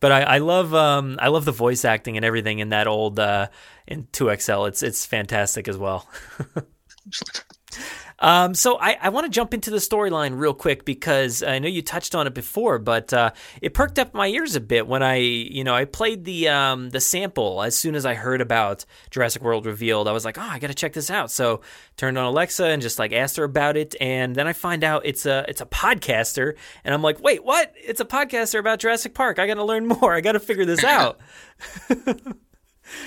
[0.00, 3.20] But I, I love um, I love the voice acting and everything in that old
[3.20, 3.48] uh,
[3.86, 4.68] in 2XL.
[4.68, 6.08] It's it's fantastic as well.
[8.20, 11.68] Um, so I, I want to jump into the storyline real quick because I know
[11.68, 13.30] you touched on it before, but uh,
[13.62, 16.90] it perked up my ears a bit when I, you know, I played the um,
[16.90, 20.06] the sample as soon as I heard about Jurassic World revealed.
[20.06, 21.30] I was like, oh, I got to check this out.
[21.30, 21.62] So
[21.96, 25.02] turned on Alexa and just like asked her about it, and then I find out
[25.06, 27.72] it's a it's a podcaster, and I'm like, wait, what?
[27.76, 29.38] It's a podcaster about Jurassic Park.
[29.38, 30.14] I got to learn more.
[30.14, 31.20] I got to figure this out.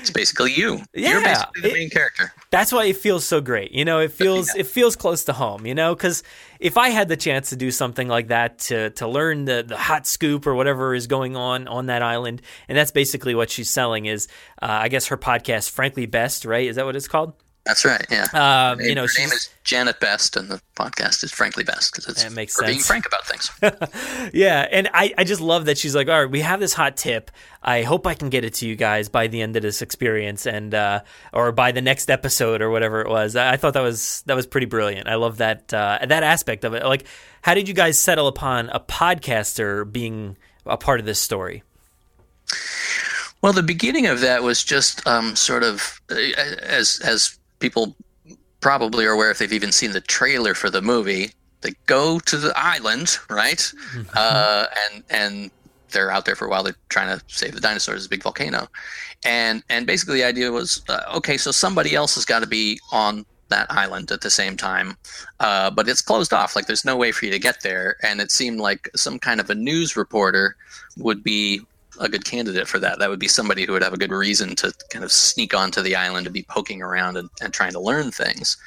[0.01, 0.81] It's basically you.
[0.93, 2.33] Yeah, You're basically the main character.
[2.51, 3.71] That's why it feels so great.
[3.71, 4.61] You know, it feels yeah.
[4.61, 5.65] it feels close to home.
[5.65, 6.23] You know, because
[6.59, 9.77] if I had the chance to do something like that to to learn the the
[9.77, 13.69] hot scoop or whatever is going on on that island, and that's basically what she's
[13.69, 14.27] selling is,
[14.61, 16.67] uh, I guess her podcast, frankly best, right?
[16.67, 17.33] Is that what it's called?
[17.65, 18.05] That's right.
[18.09, 18.27] Yeah.
[18.33, 22.09] Um, you know, her name is Janet Best, and the podcast is Frankly Best because
[22.09, 22.67] it's that makes sense.
[22.67, 23.49] being frank about things.
[24.33, 26.97] yeah, and I, I just love that she's like, all right, we have this hot
[26.97, 27.31] tip.
[27.61, 30.45] I hope I can get it to you guys by the end of this experience,
[30.45, 33.37] and uh, or by the next episode or whatever it was.
[33.37, 35.07] I, I thought that was that was pretty brilliant.
[35.07, 36.83] I love that uh, that aspect of it.
[36.83, 37.05] Like,
[37.43, 41.63] how did you guys settle upon a podcaster being a part of this story?
[43.41, 46.15] Well, the beginning of that was just um, sort of uh,
[46.61, 47.95] as as people
[48.59, 51.31] probably are aware if they've even seen the trailer for the movie.
[51.61, 53.63] They go to the island, right?
[53.95, 54.01] Mm-hmm.
[54.13, 55.51] Uh, and and
[55.91, 56.63] they're out there for a while.
[56.63, 57.99] They're trying to save the dinosaurs.
[57.99, 58.67] It's a big volcano,
[59.23, 61.37] and and basically the idea was uh, okay.
[61.37, 64.97] So somebody else has got to be on that island at the same time,
[65.39, 66.55] uh, but it's closed off.
[66.55, 67.95] Like there's no way for you to get there.
[68.03, 70.57] And it seemed like some kind of a news reporter
[70.97, 71.61] would be
[71.99, 72.99] a good candidate for that.
[72.99, 75.81] That would be somebody who would have a good reason to kind of sneak onto
[75.81, 78.57] the island to be poking around and, and trying to learn things.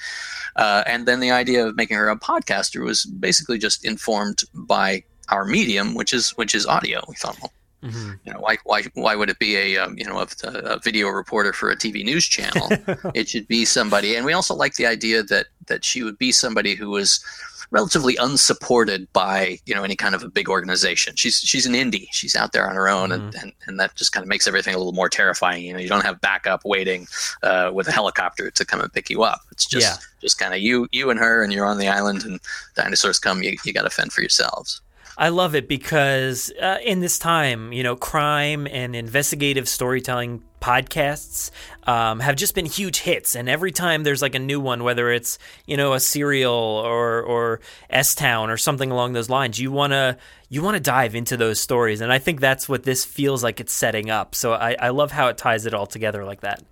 [0.57, 5.03] Uh, and then the idea of making her a podcaster was basically just informed by
[5.29, 7.03] our medium, which is which is audio.
[7.09, 8.13] We thought, well, mm-hmm.
[8.25, 11.09] you know, why why why would it be a um, you know a, a, video
[11.09, 12.69] reporter for a TV news channel?
[13.15, 14.17] it should be somebody.
[14.17, 17.25] And we also like the idea that that she would be somebody who was
[17.71, 21.17] relatively unsupported by you know any kind of a big organization.
[21.17, 22.09] She's she's an indie.
[22.13, 23.27] She's out there on her own, mm-hmm.
[23.27, 25.65] and, and and that just kind of makes everything a little more terrifying.
[25.65, 27.07] You know, you don't have backup waiting
[27.43, 29.41] uh, with a helicopter to come and pick you up.
[29.53, 30.07] It's just yeah.
[30.21, 32.41] just kind of you you and her, and you're on the island, and
[32.75, 33.43] dinosaurs come.
[33.43, 34.81] You you got to fend for yourselves.
[35.19, 41.51] I love it because uh, in this time, you know, crime and investigative storytelling podcasts
[41.87, 45.11] um, have just been huge hits, and every time there's like a new one, whether
[45.11, 49.73] it's you know a serial or or S Town or something along those lines, you
[49.73, 50.19] wanna
[50.51, 53.73] you wanna dive into those stories, and I think that's what this feels like it's
[53.73, 54.35] setting up.
[54.35, 56.63] So I, I love how it ties it all together like that.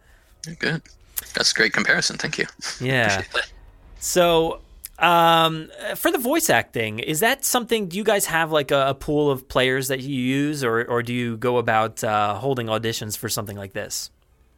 [0.59, 0.83] Good,
[1.33, 2.19] that's a great comparison.
[2.19, 2.47] Thank you.
[2.81, 3.23] Yeah.
[4.01, 4.61] So
[5.05, 7.89] um, for the voice acting, is that something?
[7.89, 11.03] Do you guys have like a, a pool of players that you use, or or
[11.03, 14.11] do you go about uh, holding auditions for something like this?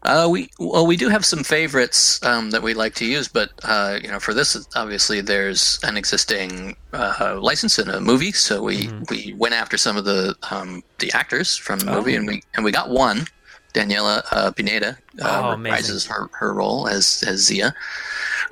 [0.03, 3.51] Uh, we well, we do have some favorites um, that we like to use, but
[3.65, 8.63] uh, you know, for this, obviously, there's an existing uh, license in a movie, so
[8.63, 9.03] we, mm-hmm.
[9.11, 12.19] we went after some of the um, the actors from the movie, oh.
[12.19, 13.27] and we and we got one,
[13.75, 17.75] Daniela uh, Pineda, uh, oh, reprises her, her role as as Zia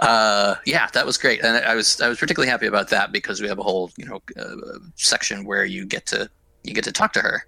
[0.04, 3.40] uh, yeah, that was great, and I was I was particularly happy about that because
[3.40, 6.28] we have a whole you know uh, section where you get to
[6.62, 7.46] you get to talk to her.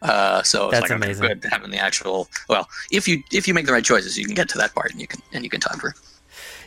[0.00, 1.26] Uh, so it's like amazing.
[1.26, 2.28] good having the actual.
[2.48, 4.92] Well, if you if you make the right choices, you can get to that part
[4.92, 5.94] and you can and you can talk to her.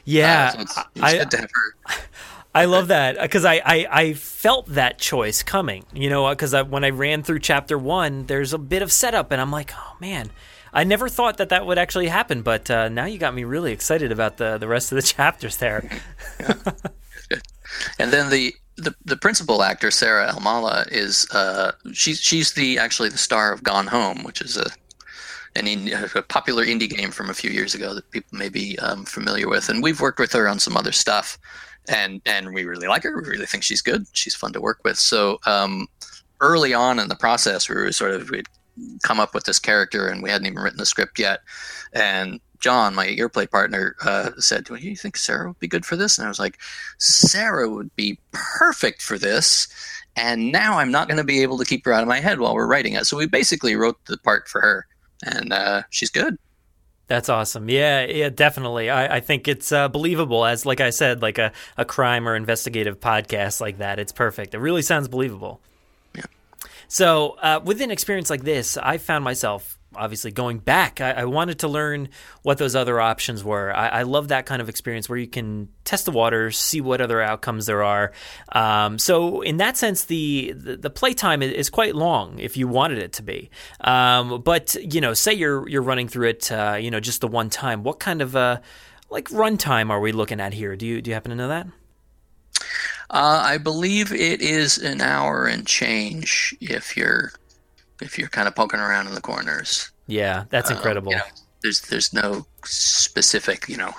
[0.04, 1.96] Yeah, uh, so it's, it's I, good to have her.
[2.54, 6.84] I love that because I, I, I felt that choice coming, you know, because when
[6.84, 10.32] I ran through chapter one, there's a bit of setup, and I'm like, oh man,
[10.74, 13.74] I never thought that that would actually happen, but uh, now you got me really
[13.74, 15.90] excited about the the rest of the chapters there.
[18.00, 23.10] and then the, the the principal actor Sarah Elmaleh is uh, she's she's the actually
[23.10, 24.68] the star of Gone Home, which is a
[25.56, 25.68] an
[26.16, 29.50] a popular indie game from a few years ago that people may be um, familiar
[29.50, 31.38] with, and we've worked with her on some other stuff,
[31.90, 33.22] and and we really like her.
[33.22, 34.06] We really think she's good.
[34.14, 34.98] She's fun to work with.
[34.98, 35.88] So um,
[36.40, 38.44] early on in the process, we were sort of we
[39.04, 41.42] come up with this character and we hadn't even written the script yet
[41.94, 45.96] and John, my earplay partner, uh, said, "Do you think Sarah would be good for
[45.96, 46.60] this?" And I was like,
[47.00, 49.68] "Sarah would be perfect for this."
[50.16, 52.40] And now I'm not going to be able to keep her out of my head
[52.40, 53.06] while we're writing it.
[53.06, 54.86] So we basically wrote the part for her,
[55.26, 56.38] and uh, she's good.
[57.08, 57.68] That's awesome.
[57.70, 58.90] Yeah, yeah, definitely.
[58.90, 62.36] I, I think it's uh, believable as, like I said, like a, a crime or
[62.36, 64.00] investigative podcast like that.
[64.00, 64.54] It's perfect.
[64.54, 65.62] It really sounds believable.
[66.92, 71.00] So, uh, with an experience like this, I found myself obviously going back.
[71.00, 72.10] I, I, wanted to learn
[72.42, 73.74] what those other options were.
[73.74, 77.00] I, I, love that kind of experience where you can test the waters, see what
[77.00, 78.12] other outcomes there are.
[78.52, 82.98] Um, so in that sense, the, the, the playtime is quite long if you wanted
[82.98, 83.52] it to be.
[83.80, 87.30] Um, but you know, say you're you're running through it, uh, you know, just the
[87.30, 87.84] one time.
[87.84, 88.60] What kind of uh,
[89.10, 90.76] like runtime are we looking at here?
[90.76, 91.68] Do you do you happen to know that?
[93.12, 97.34] Uh, I believe it is an hour and change if you're
[98.02, 99.92] if you're kind of poking around in the corners.
[100.08, 101.12] Yeah, that's um, incredible.
[101.12, 101.24] You know,
[101.62, 103.94] there's there's no specific, you know,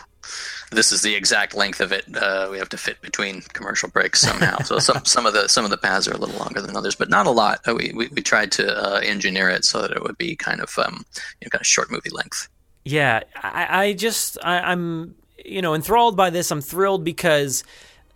[0.71, 2.05] this is the exact length of it.
[2.17, 4.59] Uh, we have to fit between commercial breaks somehow.
[4.59, 6.95] so some some of the some of the paths are a little longer than others,
[6.95, 7.61] but not a lot.
[7.69, 10.61] Uh, we we, we tried to uh, engineer it so that it would be kind
[10.61, 11.05] of um,
[11.41, 12.49] you know, kind of short movie length.
[12.85, 16.51] Yeah, I, I just I, I'm you know enthralled by this.
[16.51, 17.65] I'm thrilled because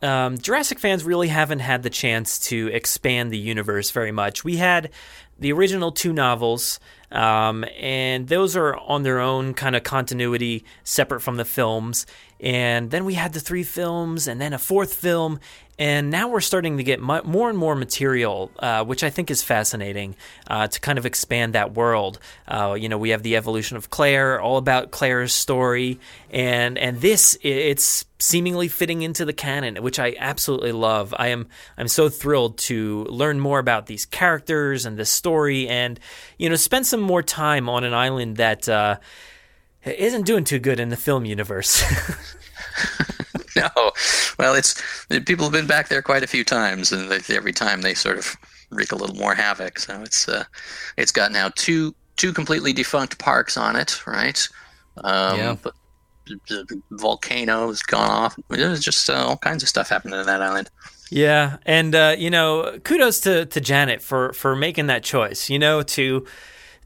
[0.03, 4.45] um, Jurassic fans really haven't had the chance to expand the universe very much.
[4.45, 4.91] We had
[5.39, 6.81] the original two novels,
[7.11, 12.07] um, and those are on their own kind of continuity, separate from the films.
[12.41, 15.41] And then we had the three films, and then a fourth film,
[15.79, 19.43] and now we're starting to get more and more material, uh, which I think is
[19.43, 20.17] fascinating
[20.47, 22.19] uh, to kind of expand that world.
[22.49, 25.99] Uh, you know, we have the evolution of Claire, all about Claire's story,
[26.31, 31.15] and and this it's seemingly fitting into the canon, which I absolutely love.
[31.19, 36.01] I am I'm so thrilled to learn more about these characters and this story, and
[36.39, 38.97] you know, spend some more time on an island that uh,
[39.85, 41.83] isn't doing too good in the film universe.
[43.57, 43.93] no.
[44.39, 44.81] Well, it's
[45.25, 48.19] people have been back there quite a few times, and they, every time they sort
[48.19, 48.37] of
[48.71, 49.79] wreak a little more havoc.
[49.79, 50.45] So it's uh,
[50.97, 54.49] it's got now two two completely defunct parks on it, right?
[55.05, 55.57] Um, yeah.
[55.63, 55.75] But
[56.27, 58.37] the volcano has gone off.
[58.49, 60.71] There's just uh, all kinds of stuff happening in that island.
[61.11, 65.49] Yeah, and uh, you know, kudos to to Janet for for making that choice.
[65.49, 66.27] You know, to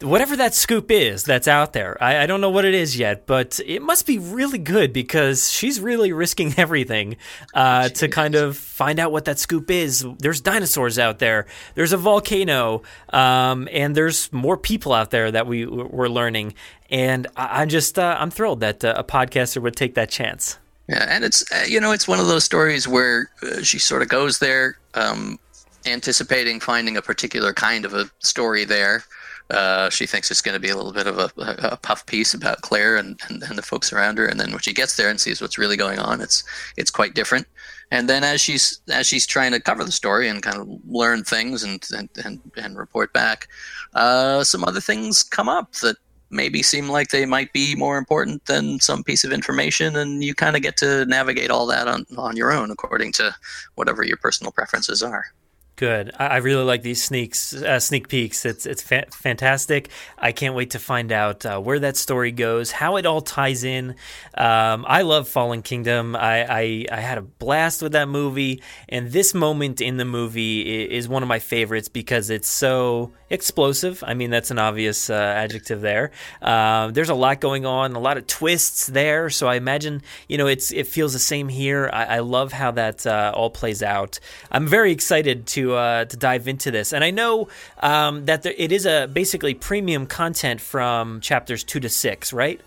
[0.03, 2.03] whatever that scoop is that's out there.
[2.03, 5.51] I, I, don't know what it is yet, but it must be really good because
[5.51, 7.17] she's really risking everything
[7.55, 10.07] uh, to kind of find out what that scoop is.
[10.19, 11.47] There's dinosaurs out there.
[11.75, 16.55] There's a volcano, um, and there's more people out there that we we're learning.
[16.91, 20.59] And I, am just uh, I'm thrilled that uh, a podcaster would take that chance.
[20.89, 24.03] Yeah, and it's uh, you know it's one of those stories where uh, she sort
[24.03, 24.79] of goes there.
[24.95, 25.39] Um,
[25.87, 29.03] anticipating finding a particular kind of a story there
[29.51, 32.35] uh, she thinks it's going to be a little bit of a, a puff piece
[32.35, 34.27] about Claire and, and, and, the folks around her.
[34.27, 36.45] And then when she gets there and sees what's really going on, it's
[36.77, 37.47] it's quite different.
[37.91, 41.25] And then as she's as she's trying to cover the story and kind of learn
[41.25, 43.49] things and and, and, and report back,
[43.95, 45.97] uh, some other things come up that
[46.31, 50.33] maybe seem like they might be more important than some piece of information, and you
[50.33, 53.35] kind of get to navigate all that on on your own according to
[53.75, 55.25] whatever your personal preferences are.
[55.81, 56.13] Good.
[56.19, 58.45] I, really like these sneaks, uh, sneak peeks.
[58.45, 59.89] It's it's fa- fantastic.
[60.19, 63.65] I can't wait to find out uh, where that story goes, how it all ties
[63.65, 63.95] in.
[64.37, 66.17] Um, I love Fallen Kingdom.
[66.17, 70.85] I, I, I had a blast with that movie, and this moment in the movie
[70.85, 74.05] is one of my favorites because it's so explosive.
[74.07, 76.11] I mean, that's an obvious uh, adjective there.
[76.43, 79.31] Uh, there's a lot going on, a lot of twists there.
[79.31, 81.89] So I imagine you know it's it feels the same here.
[81.91, 84.21] I, I love how that uh, all plays out.
[84.51, 86.93] I'm very excited to uh, to dive into this.
[86.93, 87.49] And I know
[87.81, 92.61] um, that there, it is a basically premium content from chapters two to six, right?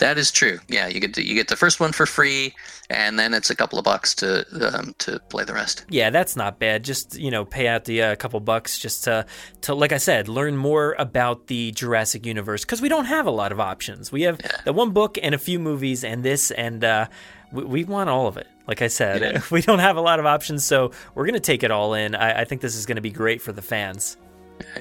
[0.00, 0.58] That is true.
[0.66, 2.54] Yeah, you get to, you get the first one for free,
[2.88, 5.84] and then it's a couple of bucks to um, to play the rest.
[5.90, 6.84] Yeah, that's not bad.
[6.84, 9.26] Just you know, pay out the uh, couple bucks just to
[9.60, 13.30] to like I said, learn more about the Jurassic universe because we don't have a
[13.30, 14.10] lot of options.
[14.10, 14.52] We have yeah.
[14.64, 17.08] the one book and a few movies, and this, and uh,
[17.52, 18.48] we, we want all of it.
[18.70, 19.42] Like I said, yeah.
[19.50, 22.14] we don't have a lot of options, so we're going to take it all in.
[22.14, 24.16] I, I think this is going to be great for the fans.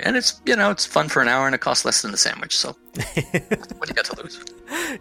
[0.03, 2.17] And it's you know it's fun for an hour and it costs less than the
[2.17, 2.55] sandwich.
[2.55, 4.45] So what do you got to lose?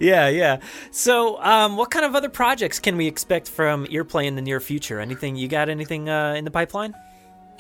[0.01, 0.61] Yeah, yeah.
[0.91, 4.59] So, um, what kind of other projects can we expect from Earplay in the near
[4.59, 5.01] future?
[5.01, 5.69] Anything you got?
[5.69, 6.95] Anything uh, in the pipeline?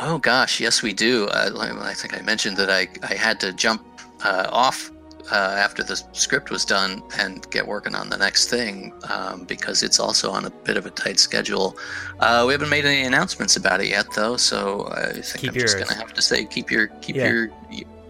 [0.00, 1.26] Oh gosh, yes we do.
[1.26, 1.50] Uh,
[1.82, 3.84] I think I mentioned that I I had to jump
[4.24, 4.90] uh, off
[5.30, 9.82] uh, after the script was done and get working on the next thing um, because
[9.82, 11.76] it's also on a bit of a tight schedule.
[12.20, 15.56] Uh, we haven't made any announcements about it yet, though, so I think keep I'm
[15.56, 15.74] yours.
[15.74, 17.28] just going to have to say keep your keep yeah.
[17.28, 17.48] your,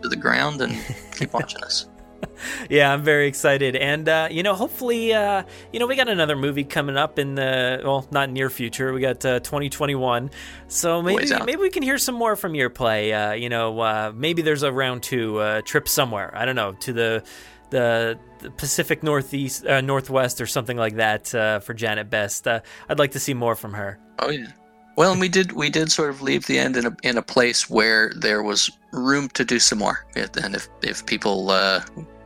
[0.03, 0.79] to the ground and
[1.17, 1.87] keep watching us.
[2.71, 5.43] yeah, I'm very excited, and uh, you know, hopefully, uh,
[5.73, 8.93] you know, we got another movie coming up in the well, not near future.
[8.93, 10.31] We got uh, 2021,
[10.69, 13.31] so maybe maybe we can hear some more from Earplay.
[13.31, 16.37] Uh, you know, uh, maybe there's a round two uh, trip somewhere.
[16.37, 17.25] I don't know to the
[17.71, 22.47] the, the Pacific Northeast, Northwest, or something like that for Janet Best.
[22.47, 23.99] I'd like to see more from her.
[24.19, 24.53] Oh yeah.
[24.99, 27.23] Well, and we did we did sort of leave the end in a in a
[27.23, 31.83] place where there was room to do some more, and if if people uh,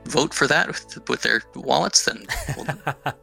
[0.06, 2.24] vote for that with, with their wallets, then.
[2.56, 3.12] We'll...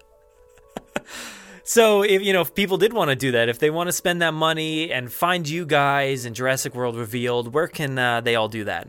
[1.64, 3.91] so if you know if people did want to do that, if they want to
[3.91, 8.36] spend that money and find you guys in Jurassic World Revealed, where can uh, they
[8.36, 8.88] all do that?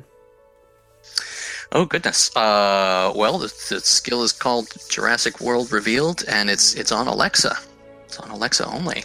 [1.72, 2.36] Oh goodness.
[2.36, 7.56] Uh, well, the, the skill is called Jurassic World Revealed, and it's it's on Alexa.
[8.04, 9.04] It's on Alexa only.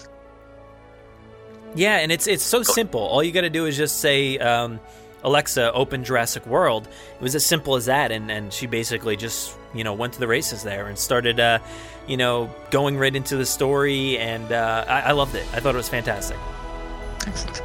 [1.76, 3.02] Yeah, and it's it's so simple.
[3.02, 4.80] All you got to do is just say, um,
[5.24, 9.56] "Alexa, open Jurassic World." It was as simple as that, and and she basically just
[9.74, 11.60] you know went to the races there and started, uh,
[12.08, 15.46] you know, going right into the story, and uh, I, I loved it.
[15.54, 16.38] I thought it was fantastic.
[17.28, 17.62] Excellent.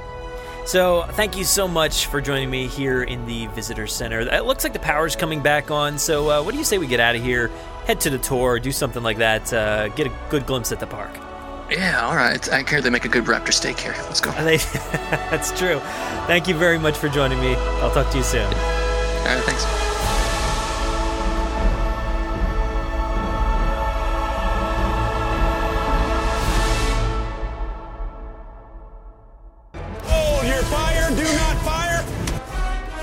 [0.66, 4.20] So, thank you so much for joining me here in the visitor center.
[4.20, 5.98] It looks like the power's coming back on.
[5.98, 7.48] So, uh, what do you say we get out of here,
[7.86, 10.86] head to the tour, do something like that, uh, get a good glimpse at the
[10.86, 11.10] park?
[11.70, 12.52] Yeah, all right.
[12.52, 13.94] I care they make a good raptor steak here.
[14.08, 14.30] Let's go.
[15.30, 15.78] That's true.
[16.26, 17.54] Thank you very much for joining me.
[17.80, 18.42] I'll talk to you soon.
[18.42, 19.64] All right, thanks.
[30.06, 32.04] Oh, your fire, do not fire!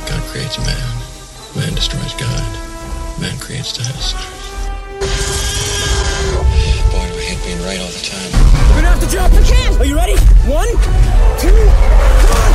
[0.09, 1.55] God creates man.
[1.55, 3.21] Man destroys God.
[3.21, 4.36] Man creates dinosaurs.
[9.79, 10.17] Are you ready?
[10.49, 10.67] One,
[11.37, 12.53] two, one.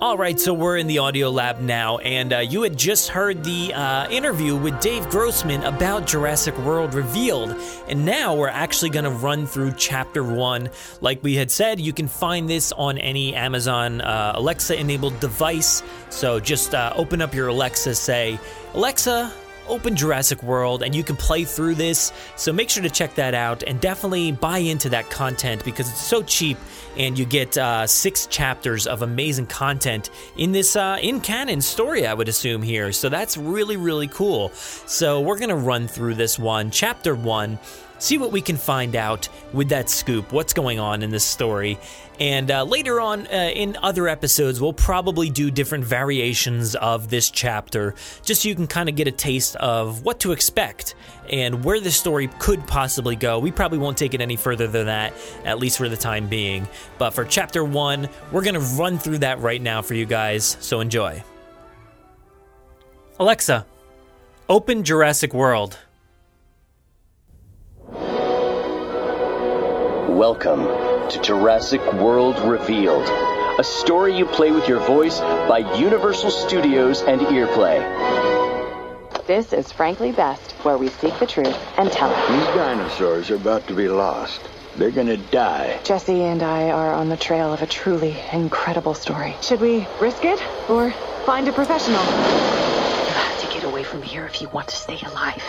[0.00, 3.44] All right, so we're in the audio lab now, and uh, you had just heard
[3.44, 7.54] the uh, interview with Dave Grossman about Jurassic World Revealed.
[7.88, 10.70] And now we're actually going to run through chapter one.
[11.00, 15.84] Like we had said, you can find this on any Amazon uh, Alexa enabled device.
[16.10, 18.40] So just uh, open up your Alexa, say,
[18.74, 19.32] Alexa,
[19.68, 22.12] open Jurassic World and you can play through this.
[22.36, 26.02] So make sure to check that out and definitely buy into that content because it's
[26.02, 26.58] so cheap
[26.96, 32.06] and you get uh, six chapters of amazing content in this uh, in canon story,
[32.06, 32.92] I would assume here.
[32.92, 34.50] So that's really, really cool.
[34.50, 37.58] So we're going to run through this one, chapter one
[37.98, 41.78] see what we can find out with that scoop, what's going on in this story.
[42.20, 47.28] And uh, later on uh, in other episodes, we'll probably do different variations of this
[47.28, 50.94] chapter, just so you can kind of get a taste of what to expect
[51.28, 53.40] and where the story could possibly go.
[53.40, 55.12] We probably won't take it any further than that,
[55.44, 56.68] at least for the time being.
[56.98, 60.56] But for chapter one, we're going to run through that right now for you guys,
[60.60, 61.24] so enjoy.
[63.18, 63.66] Alexa,
[64.48, 65.78] open Jurassic World.
[70.14, 70.60] Welcome
[71.10, 73.02] to Jurassic World Revealed,
[73.58, 77.82] a story you play with your voice by Universal Studios and Earplay.
[79.26, 82.28] This is Frankly Best, where we seek the truth and tell it.
[82.28, 84.40] These dinosaurs are about to be lost.
[84.76, 85.80] They're gonna die.
[85.82, 89.34] Jesse and I are on the trail of a truly incredible story.
[89.42, 90.40] Should we risk it
[90.70, 90.92] or
[91.26, 92.04] find a professional?
[92.04, 95.42] You have to get away from here if you want to stay alive.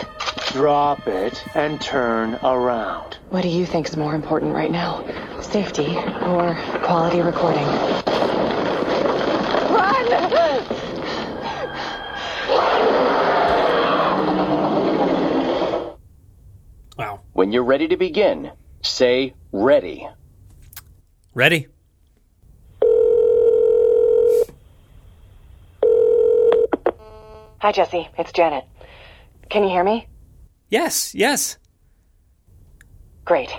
[0.50, 3.18] Drop it and turn around.
[3.30, 5.04] What do you think is more important right now?
[5.40, 7.64] Safety or quality recording?
[9.70, 10.10] Run!
[16.98, 17.20] Wow.
[17.32, 18.50] When you're ready to begin,
[18.82, 20.08] say ready.
[21.32, 21.68] Ready?
[27.66, 28.08] Hi, Jesse.
[28.16, 28.64] It's Janet.
[29.50, 30.06] Can you hear me?
[30.70, 31.58] Yes, yes.
[33.24, 33.52] Great.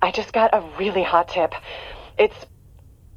[0.00, 1.52] I just got a really hot tip.
[2.16, 2.36] It's.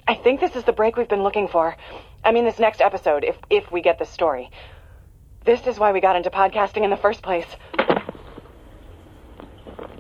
[0.07, 1.78] I think this is the break we've been looking for.
[2.24, 4.49] I mean, this next episode, if if we get the story.
[5.45, 7.45] This is why we got into podcasting in the first place.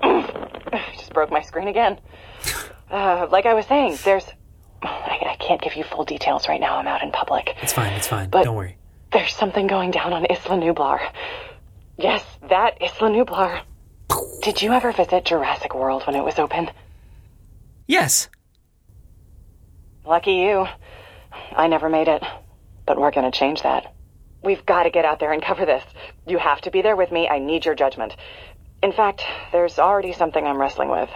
[0.01, 1.99] I just broke my screen again.
[2.89, 4.25] Uh, like I was saying, there's.
[4.83, 6.77] I, I, can't give you full details right now.
[6.77, 7.55] I'm out in public.
[7.63, 7.91] It's fine.
[7.93, 8.29] It's fine.
[8.29, 8.77] But Don't worry.
[9.13, 10.99] There's something going down on Isla Nublar.
[11.97, 13.61] Yes, that Isla Nublar.
[14.41, 16.69] Did you ever visit Jurassic World when it was open?
[17.87, 18.27] Yes.
[20.05, 20.65] Lucky you.
[21.55, 22.23] I never made it.
[22.85, 23.93] But we're to change that.
[24.43, 25.83] We've got to get out there and cover this.
[26.27, 27.29] You have to be there with me.
[27.29, 28.15] I need your judgment.
[28.81, 31.09] In fact, there's already something I'm wrestling with.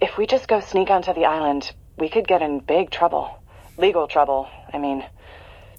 [0.00, 3.42] If we just go sneak onto the island, we could get in big trouble.
[3.78, 4.48] legal trouble.
[4.72, 5.04] I mean,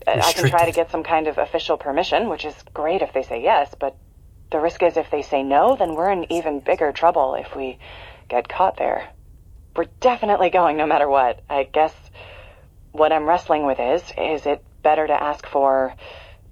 [0.05, 3.23] I can try to get some kind of official permission, which is great if they
[3.23, 3.95] say yes, but
[4.51, 7.79] the risk is if they say no, then we're in even bigger trouble if we
[8.29, 9.09] get caught there.
[9.75, 11.41] We're definitely going no matter what.
[11.49, 11.93] I guess
[12.91, 15.93] what I'm wrestling with is is it better to ask for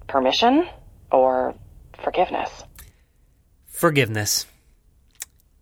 [0.08, 0.68] permission
[1.12, 1.56] or
[2.04, 2.64] forgiveness?
[3.68, 4.46] Forgiveness.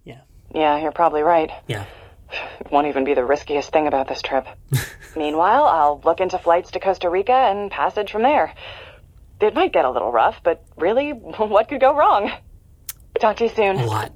[0.04, 0.22] Yeah.
[0.54, 1.52] Yeah, you're probably right.
[1.68, 1.86] Yeah.
[2.60, 4.46] It won't even be the riskiest thing about this trip.
[5.16, 8.54] Meanwhile, I'll look into flights to Costa Rica and passage from there.
[9.40, 12.32] It might get a little rough, but really, what could go wrong?
[13.20, 13.78] Talk to you soon.
[13.78, 14.12] A lot.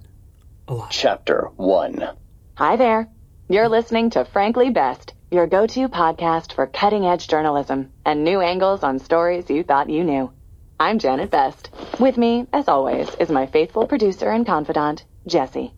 [0.90, 2.10] Chapter 1
[2.56, 3.08] Hi there.
[3.48, 8.42] You're listening to Frankly Best, your go to podcast for cutting edge journalism and new
[8.42, 10.32] angles on stories you thought you knew.
[10.80, 11.70] I'm Janet Best.
[12.00, 15.74] With me, as always, is my faithful producer and confidant, Jesse.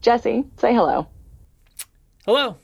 [0.00, 1.08] Jesse, say hello.
[2.24, 2.56] Hello.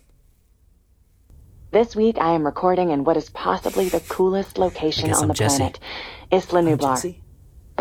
[1.77, 5.35] This week I am recording in what is possibly the coolest location on I'm the
[5.35, 5.59] Jesse.
[5.59, 5.79] planet,
[6.33, 7.14] Isla Nublar.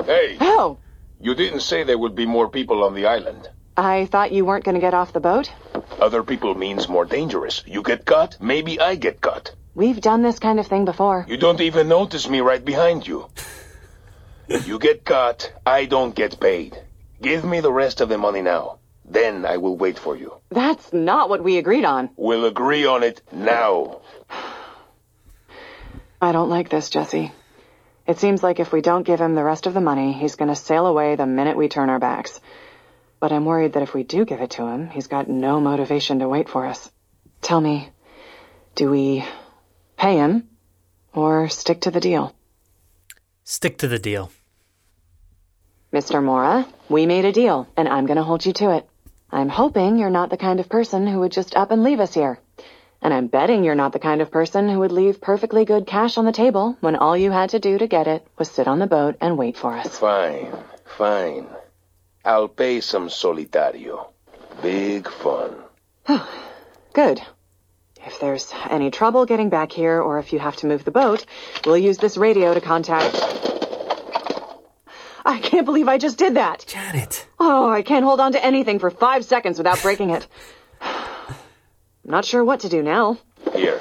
[0.06, 0.80] Hey, Oh,
[1.22, 3.48] you didn't say there would be more people on the island.
[3.78, 5.50] I thought you weren't going to get off the boat.
[5.98, 7.64] Other people means more dangerous.
[7.66, 9.56] You get caught, maybe I get caught.
[9.76, 11.26] We've done this kind of thing before.
[11.30, 13.30] You don't even notice me right behind you.
[14.66, 16.78] You get caught, I don't get paid.
[17.22, 18.80] Give me the rest of the money now.
[19.08, 20.34] Then I will wait for you.
[20.50, 22.10] That's not what we agreed on.
[22.16, 24.02] We'll agree on it now.
[26.22, 27.32] I don't like this, Jesse.
[28.08, 30.50] It seems like if we don't give him the rest of the money, he's going
[30.50, 32.40] to sail away the minute we turn our backs.
[33.20, 36.20] But I'm worried that if we do give it to him, he's got no motivation
[36.20, 36.92] to wait for us.
[37.42, 37.90] Tell me,
[38.76, 39.26] do we
[39.98, 40.50] pay him
[41.14, 42.36] or stick to the deal?
[43.44, 44.32] Stick to the deal.
[45.94, 46.24] Mr.
[46.24, 48.90] Mora, we made a deal, and I'm going to hold you to it.
[49.36, 52.14] I'm hoping you're not the kind of person who would just up and leave us
[52.14, 52.40] here.
[53.02, 56.18] And I'm betting you're not the kind of person who would leave perfectly good cash
[56.18, 58.80] on the table when all you had to do to get it was sit on
[58.80, 60.00] the boat and wait for us.
[60.00, 60.54] Fine,
[60.86, 61.48] fine.
[62.24, 64.08] I'll pay some solitario.
[64.62, 65.54] Big fun.
[66.94, 67.22] Good.
[68.06, 71.26] If there's any trouble getting back here, or if you have to move the boat,
[71.66, 73.14] we'll use this radio to contact.
[75.26, 76.66] I can't believe I just did that!
[76.68, 77.28] Janet.
[77.40, 80.28] Oh, I can't hold on to anything for five seconds without breaking it.
[80.82, 81.36] I'm
[82.04, 83.18] not sure what to do now.
[83.54, 83.80] Here,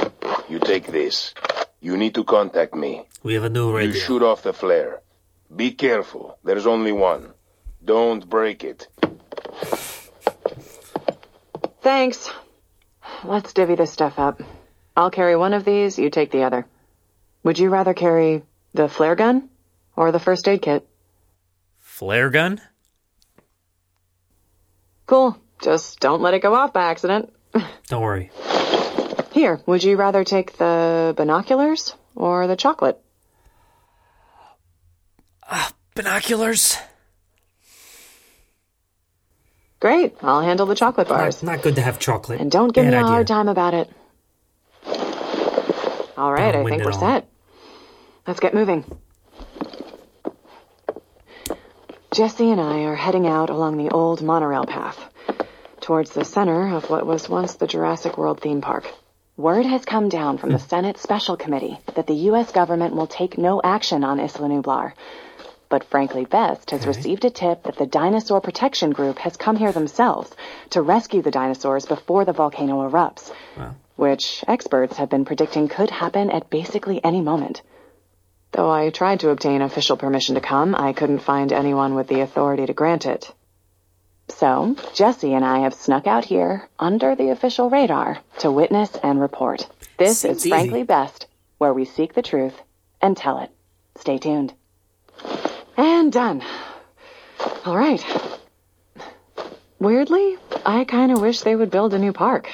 [0.49, 1.35] you take this.
[1.81, 3.07] You need to contact me.
[3.23, 3.93] We have a new radio.
[3.95, 5.03] You shoot off the flare.
[5.55, 6.39] Be careful.
[6.43, 7.35] There's only one.
[7.85, 8.89] Don't break it.
[11.83, 12.31] Thanks.
[13.23, 14.41] Let's divvy this stuff up.
[14.97, 16.67] I'll carry one of these, you take the other.
[17.43, 18.43] Would you rather carry
[18.73, 19.51] the flare gun
[19.95, 20.89] or the first aid kit?
[21.95, 22.61] Flare gun?
[25.07, 25.39] Cool.
[25.63, 27.33] Just don't let it go off by accident.
[27.87, 28.33] Don't worry.
[29.31, 33.01] Here, would you rather take the binoculars or the chocolate?
[35.49, 36.77] Uh, binoculars?
[39.79, 40.17] Great.
[40.21, 41.45] I'll handle the chocolate bars.
[41.45, 42.41] Not, not good to have chocolate.
[42.41, 43.09] And don't give Bad me a idea.
[43.09, 43.89] hard time about it.
[46.17, 46.99] All right, I think it we're all.
[46.99, 47.29] set.
[48.27, 48.85] Let's get moving.
[52.15, 55.11] Jesse and I are heading out along the old monorail path
[55.81, 58.89] towards the center of what was once the Jurassic World theme park.
[59.37, 60.69] Word has come down from the hmm.
[60.69, 62.53] Senate Special Committee that the U.S.
[62.53, 64.93] government will take no action on Isla Nublar.
[65.69, 69.73] But Frankly Best has received a tip that the Dinosaur Protection Group has come here
[69.73, 70.31] themselves
[70.71, 73.33] to rescue the dinosaurs before the volcano erupts,
[73.97, 77.63] which experts have been predicting could happen at basically any moment.
[78.55, 82.21] Though I tried to obtain official permission to come, I couldn't find anyone with the
[82.21, 83.33] authority to grant it.
[84.29, 89.21] So, Jesse and I have snuck out here under the official radar to witness and
[89.21, 89.69] report.
[89.99, 90.51] This Seems is easy.
[90.51, 91.27] Frankly Best,
[91.59, 92.55] where we seek the truth
[93.03, 93.51] and tell it.
[93.97, 94.55] Stay tuned.
[95.77, 96.43] And done.
[97.65, 98.03] All right.
[99.81, 102.49] Weirdly, I kind of wish they would build a new park.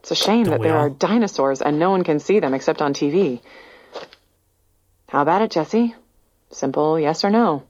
[0.00, 0.86] It's a shame Don't that there all?
[0.86, 3.40] are dinosaurs and no one can see them except on TV.
[5.16, 5.94] How about it, Jesse?
[6.50, 7.62] Simple yes or no.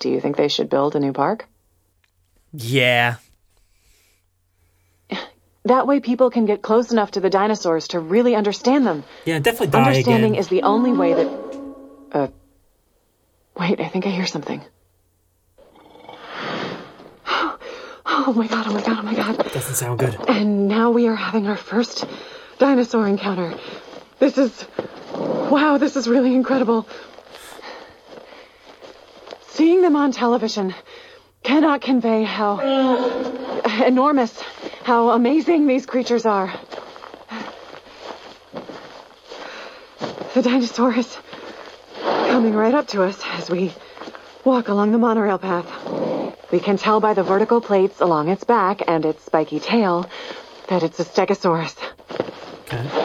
[0.00, 1.46] Do you think they should build a new park?
[2.52, 3.14] Yeah.
[5.66, 9.04] That way people can get close enough to the dinosaurs to really understand them.
[9.24, 10.40] Yeah, definitely die Understanding again.
[10.40, 11.28] is the only way that.
[12.10, 12.28] Uh.
[13.56, 14.60] Wait, I think I hear something.
[18.04, 19.36] Oh my god, oh my god, oh my god.
[19.52, 20.16] Doesn't sound good.
[20.28, 22.04] And now we are having our first
[22.58, 23.54] dinosaur encounter.
[24.18, 24.66] This is.
[25.54, 26.84] Wow, this is really incredible.
[29.50, 30.74] Seeing them on television
[31.44, 32.58] cannot convey how
[33.86, 34.36] enormous,
[34.82, 36.52] how amazing these creatures are.
[40.34, 41.16] The dinosaur is
[42.02, 43.72] coming right up to us as we
[44.42, 45.70] walk along the monorail path.
[46.50, 50.10] We can tell by the vertical plates along its back and its spiky tail
[50.66, 51.76] that it's a stegosaurus.
[52.64, 53.03] Okay.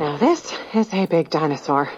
[0.00, 1.90] Now this is a big dinosaur.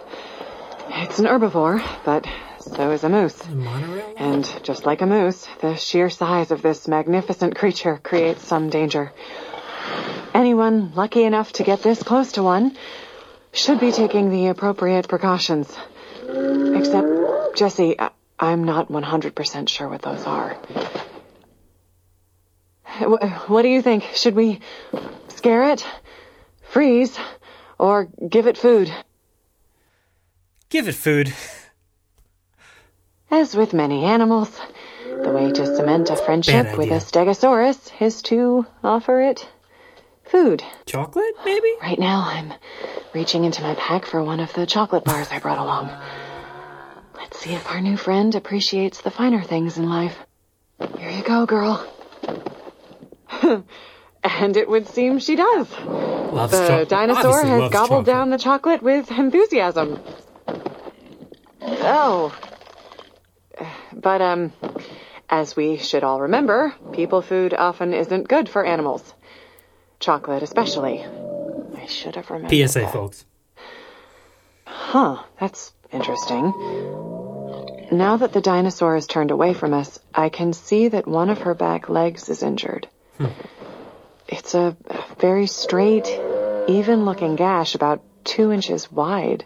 [0.88, 2.26] It's an herbivore, but
[2.58, 3.40] so is a moose.
[3.40, 4.14] A?
[4.16, 9.12] And just like a moose, the sheer size of this magnificent creature creates some danger.
[10.34, 12.76] Anyone lucky enough to get this close to one
[13.52, 15.72] should be taking the appropriate precautions.
[16.28, 20.56] Except, Jesse, I- I'm not 100% sure what those are.
[22.98, 24.02] Wh- What do you think?
[24.14, 24.60] Should we
[25.28, 25.84] scare it,
[26.62, 27.16] freeze,
[27.82, 28.94] or give it food?
[30.68, 31.34] Give it food.
[33.28, 34.56] As with many animals,
[35.04, 39.48] the way to cement a friendship with a stegosaurus is to offer it
[40.22, 40.62] food.
[40.86, 41.74] Chocolate, maybe?
[41.82, 42.54] Right now, I'm
[43.12, 45.90] reaching into my pack for one of the chocolate bars I brought along.
[47.16, 50.16] Let's see if our new friend appreciates the finer things in life.
[50.98, 51.84] Here you go, girl.
[54.22, 55.70] and it would seem she does.
[55.80, 58.06] Loves the choc- dinosaur has gobbled chocolate.
[58.06, 60.00] down the chocolate with enthusiasm.
[61.60, 62.34] Oh.
[63.92, 64.52] But, um,
[65.28, 69.14] as we should all remember, people food often isn't good for animals.
[70.00, 71.04] Chocolate, especially.
[71.76, 72.68] I should have remembered.
[72.68, 72.92] PSA, that.
[72.92, 73.24] folks.
[74.64, 76.52] Huh, that's interesting.
[77.92, 81.42] Now that the dinosaur has turned away from us, I can see that one of
[81.42, 82.88] her back legs is injured.
[84.28, 84.76] It's a
[85.18, 86.08] very straight,
[86.68, 89.44] even looking gash about two inches wide.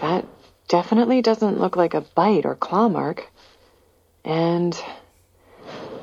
[0.00, 0.26] That
[0.68, 3.30] definitely doesn't look like a bite or claw mark.
[4.24, 4.74] And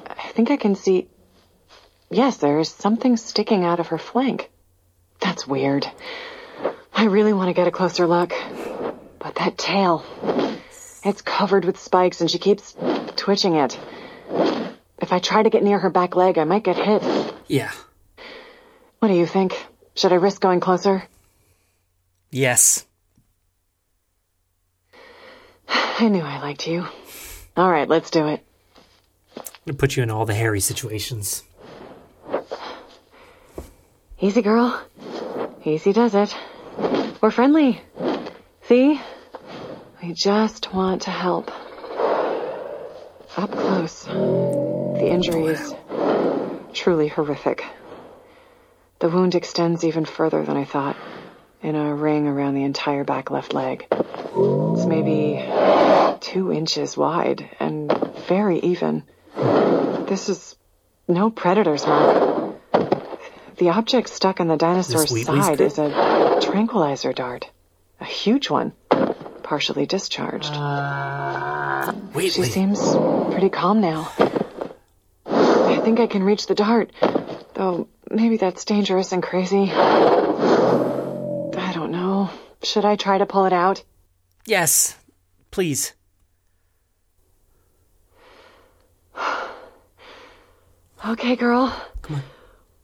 [0.08, 1.08] I think I can see.
[2.10, 4.50] Yes, there is something sticking out of her flank.
[5.20, 5.88] That's weird.
[6.94, 8.34] I really want to get a closer look.
[9.20, 10.04] But that tail.
[11.04, 12.76] It's covered with spikes and she keeps
[13.16, 13.80] twitching it.
[15.02, 17.02] If I try to get near her back leg, I might get hit.
[17.50, 17.72] Yeah.
[19.00, 19.66] What do you think?
[19.95, 21.04] Should I risk going closer?
[22.30, 22.86] Yes.
[25.68, 26.86] I knew I liked you.
[27.58, 28.45] All right, let's do it.
[29.36, 31.43] I'm gonna put you in all the hairy situations.
[34.22, 34.80] Easy, girl.
[35.66, 36.36] Easy does it.
[37.20, 37.82] We're friendly.
[38.64, 39.02] See?
[40.04, 41.52] We just want to help.
[43.38, 44.04] Up close.
[44.06, 45.74] The injury is
[46.74, 47.63] truly horrific.
[48.99, 50.97] The wound extends even further than I thought,
[51.61, 53.88] in a ring around the entire back left leg.
[53.91, 55.45] It's maybe
[56.22, 57.91] two inches wide and
[58.28, 59.03] very even.
[59.36, 60.55] This is
[61.07, 62.55] no predator's mark.
[63.57, 67.49] The object stuck in the dinosaur's side is a tranquilizer dart.
[67.99, 68.74] A huge one.
[69.43, 70.53] Partially discharged.
[72.13, 72.80] She seems
[73.32, 74.11] pretty calm now.
[75.90, 76.92] I think I can reach the dart.
[77.56, 79.72] Though maybe that's dangerous and crazy.
[79.72, 82.30] I don't know.
[82.62, 83.84] Should I try to pull it out?
[84.46, 84.96] Yes.
[85.50, 85.94] Please.
[91.08, 91.76] Okay, girl.
[92.04, 92.24] Come on.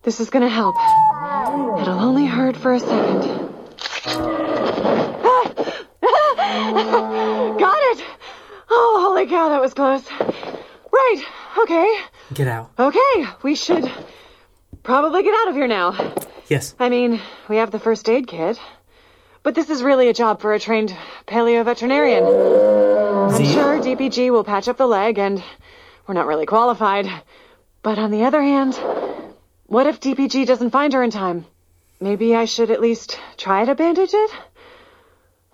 [0.01, 0.75] This is gonna help.
[1.79, 3.21] It'll only hurt for a second.
[7.59, 8.03] Got it!
[8.71, 10.03] Oh, holy cow, that was close.
[10.91, 11.23] Right,
[11.59, 11.99] okay.
[12.33, 12.71] Get out.
[12.79, 13.91] Okay, we should
[14.83, 16.13] probably get out of here now.
[16.47, 16.75] Yes.
[16.79, 18.59] I mean, we have the first aid kit.
[19.43, 20.95] But this is really a job for a trained
[21.27, 22.23] paleo veterinarian.
[22.23, 25.43] I'm sure DPG will patch up the leg, and
[26.07, 27.07] we're not really qualified.
[27.83, 28.73] But on the other hand,
[29.67, 31.45] what if DPG doesn't find her in time?
[31.99, 34.31] Maybe I should at least try to bandage it?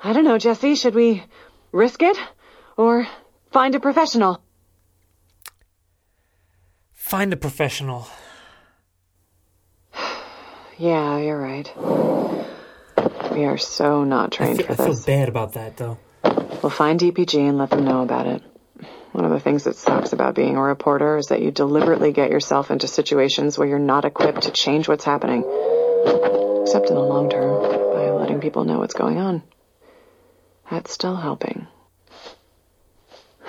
[0.01, 0.75] I don't know, Jesse.
[0.75, 1.23] Should we
[1.73, 2.17] risk it?
[2.77, 3.05] Or
[3.51, 4.41] find a professional?
[7.11, 8.07] Find a professional.
[10.77, 11.71] Yeah, you're right.
[13.33, 15.05] We are so not I trained feel, for I feel this.
[15.05, 15.99] bad about that, though.
[16.23, 18.41] We'll find DPG and let them know about it.
[19.11, 22.31] One of the things that sucks about being a reporter is that you deliberately get
[22.31, 25.43] yourself into situations where you're not equipped to change what's happening.
[26.63, 27.61] Except in the long term,
[27.93, 29.43] by letting people know what's going on.
[30.71, 31.67] That's still helping.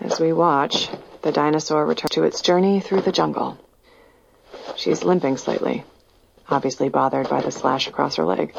[0.00, 0.88] As we watch,
[1.22, 3.58] the dinosaur returns to its journey through the jungle.
[4.76, 5.84] She's limping slightly,
[6.48, 8.54] obviously bothered by the slash across her leg.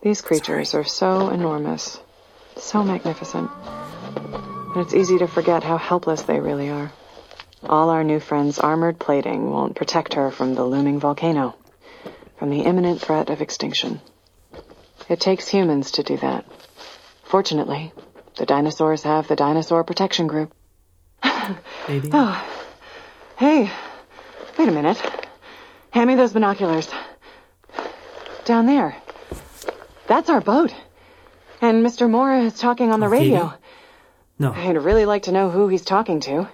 [0.00, 1.98] These creatures are so enormous,
[2.56, 3.50] so magnificent,
[4.74, 6.92] and it's easy to forget how helpless they really are.
[7.64, 11.56] All our new friend's armored plating won't protect her from the looming volcano.
[12.38, 14.00] from the imminent threat of extinction.
[15.08, 16.44] It takes humans to do that.
[17.24, 17.92] Fortunately,
[18.36, 20.54] the dinosaurs have the Dinosaur Protection Group.
[21.88, 22.10] Maybe.
[22.12, 22.44] Oh.
[23.36, 23.70] Hey,
[24.58, 25.00] wait a minute.
[25.90, 26.88] Hand me those binoculars.
[28.44, 28.96] Down there.
[30.06, 30.74] That's our boat.
[31.60, 32.08] And Mr.
[32.08, 33.54] Mora is talking on the oh, radio.
[34.38, 34.52] No.
[34.52, 36.48] I'd really like to know who he's talking to.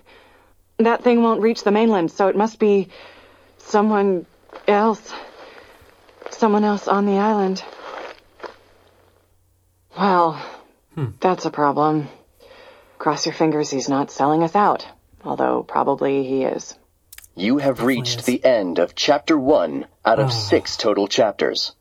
[0.79, 2.89] That thing won't reach the mainland, so it must be
[3.59, 4.27] someone
[4.67, 5.13] else.
[6.31, 7.63] Someone else on the island.
[9.97, 10.43] Well,
[10.95, 11.11] hmm.
[11.21, 12.09] that's a problem.
[13.05, 14.87] Cross your fingers he's not selling us out,
[15.23, 16.75] although probably he is.
[17.37, 20.31] You have reached the end of chapter one out of ah.
[20.31, 21.73] six total chapters.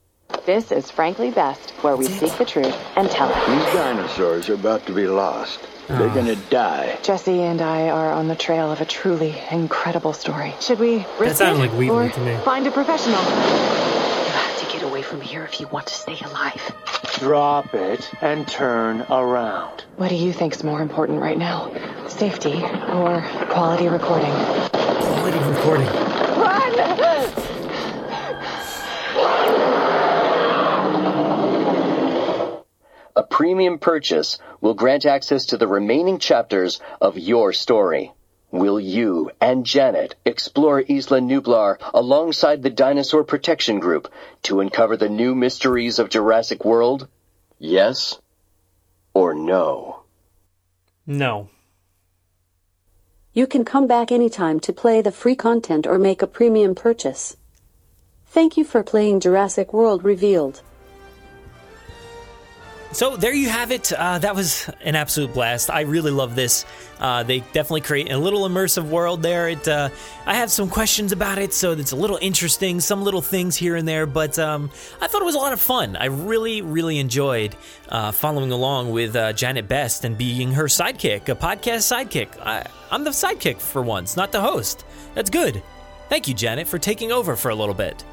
[0.46, 3.36] This is frankly best, where we seek the truth and tell it.
[3.36, 5.62] These dinosaurs are about to be lost.
[5.88, 6.14] They're ah.
[6.14, 7.00] gonna die.
[7.04, 10.54] Jesse and I are on the trail of a truly incredible story.
[10.60, 12.38] Should we risk That sounded it like Wheatley or to me.
[12.44, 14.03] find a professional?
[14.84, 16.76] You have to get away from here if you want to stay alive.
[17.20, 19.86] Drop it and turn around.
[19.96, 21.72] What do you think's more important right now?
[22.10, 24.32] Safety or quality recording?
[24.72, 25.88] Quality recording.
[25.88, 26.74] Run!
[33.16, 38.12] A premium purchase will grant access to the remaining chapters of your story.
[38.54, 45.10] Will you and Janet explore Isla Nublar alongside the Dinosaur Protection Group to uncover the
[45.10, 47.08] new mysteries of Jurassic World?
[47.58, 48.20] Yes
[49.16, 50.04] or no?
[51.08, 51.50] No.
[53.34, 57.36] You can come back anytime to play the free content or make a premium purchase.
[58.28, 60.62] Thank you for playing Jurassic World Revealed.
[62.94, 63.92] So there you have it.
[63.92, 65.72] Uh, that was an absolute blast.
[65.72, 66.64] I really love this.
[67.00, 69.50] Uh, they definitely create a little immersive world there.
[69.50, 69.90] It, uh,
[70.28, 72.80] I have some questions about it, so it's a little interesting.
[72.80, 74.70] Some little things here and there, but um,
[75.02, 75.96] I thought it was a lot of fun.
[75.96, 77.56] I really, really enjoyed
[77.90, 82.40] uh, following along with uh, Janet Best and being her sidekick, a podcast sidekick.
[82.46, 84.86] I, I'm the sidekick for once, not the host.
[85.16, 85.64] That's good.
[86.10, 88.04] Thank you, Janet, for taking over for a little bit.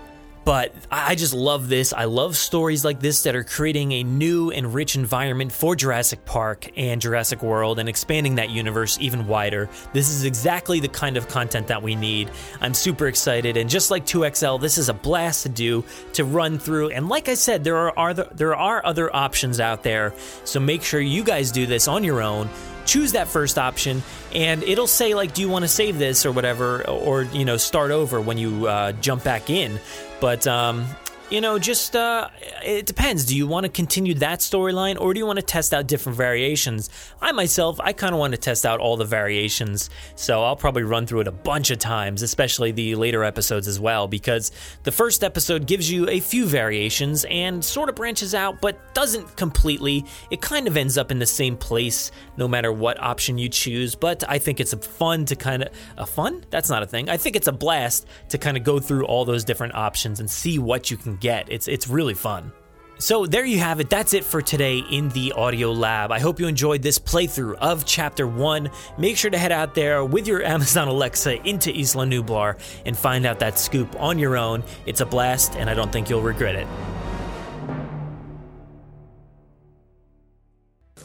[0.44, 1.92] But I just love this.
[1.92, 6.24] I love stories like this that are creating a new and rich environment for Jurassic
[6.24, 9.68] Park and Jurassic World and expanding that universe even wider.
[9.92, 12.30] This is exactly the kind of content that we need.
[12.60, 15.84] I'm super excited, and just like 2XL, this is a blast to do
[16.14, 16.90] to run through.
[16.90, 20.14] And like I said, there are other, there are other options out there.
[20.44, 22.48] So make sure you guys do this on your own
[22.90, 24.02] choose that first option
[24.34, 27.56] and it'll say like do you want to save this or whatever or you know
[27.56, 29.78] start over when you uh, jump back in.
[30.20, 30.86] But um,
[31.30, 32.28] you know just uh,
[32.64, 33.24] it depends.
[33.24, 36.16] Do you want to continue that storyline or do you want to test out different
[36.16, 36.90] variations?
[37.20, 40.82] I myself i kind of want to test out all the variations so i'll probably
[40.82, 44.52] run through it a bunch of times especially the later episodes as well because
[44.82, 49.36] the first episode gives you a few variations and sort of branches out but doesn't
[49.36, 50.04] completely.
[50.30, 53.94] It kind of ends up in the same place no matter what option you choose
[53.94, 56.44] but i think it's a fun to kind of a fun?
[56.50, 57.08] That's not a thing.
[57.08, 60.30] I think it's a blast to kind of go through all those different options and
[60.30, 62.52] see what you can get it's it's really fun
[63.00, 63.88] so there you have it.
[63.88, 66.12] That's it for today in the Audio Lab.
[66.12, 68.70] I hope you enjoyed this playthrough of Chapter 1.
[68.98, 73.24] Make sure to head out there with your Amazon Alexa into Isla Nublar and find
[73.24, 74.62] out that scoop on your own.
[74.84, 76.66] It's a blast, and I don't think you'll regret it.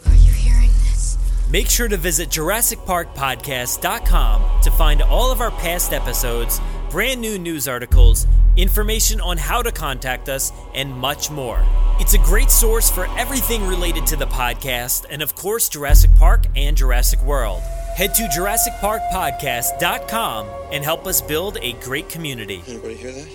[0.05, 1.17] Are you hearing this?
[1.49, 6.59] Make sure to visit JurassicParkPodcast.com to find all of our past episodes,
[6.95, 8.25] brand new news articles,
[8.55, 11.61] information on how to contact us, and much more.
[11.99, 16.45] It's a great source for everything related to the podcast, and of course, Jurassic Park
[16.55, 17.61] and Jurassic World.
[17.97, 22.63] Head to JurassicParkPodcast.com and help us build a great community.
[22.65, 23.27] Anybody hear that?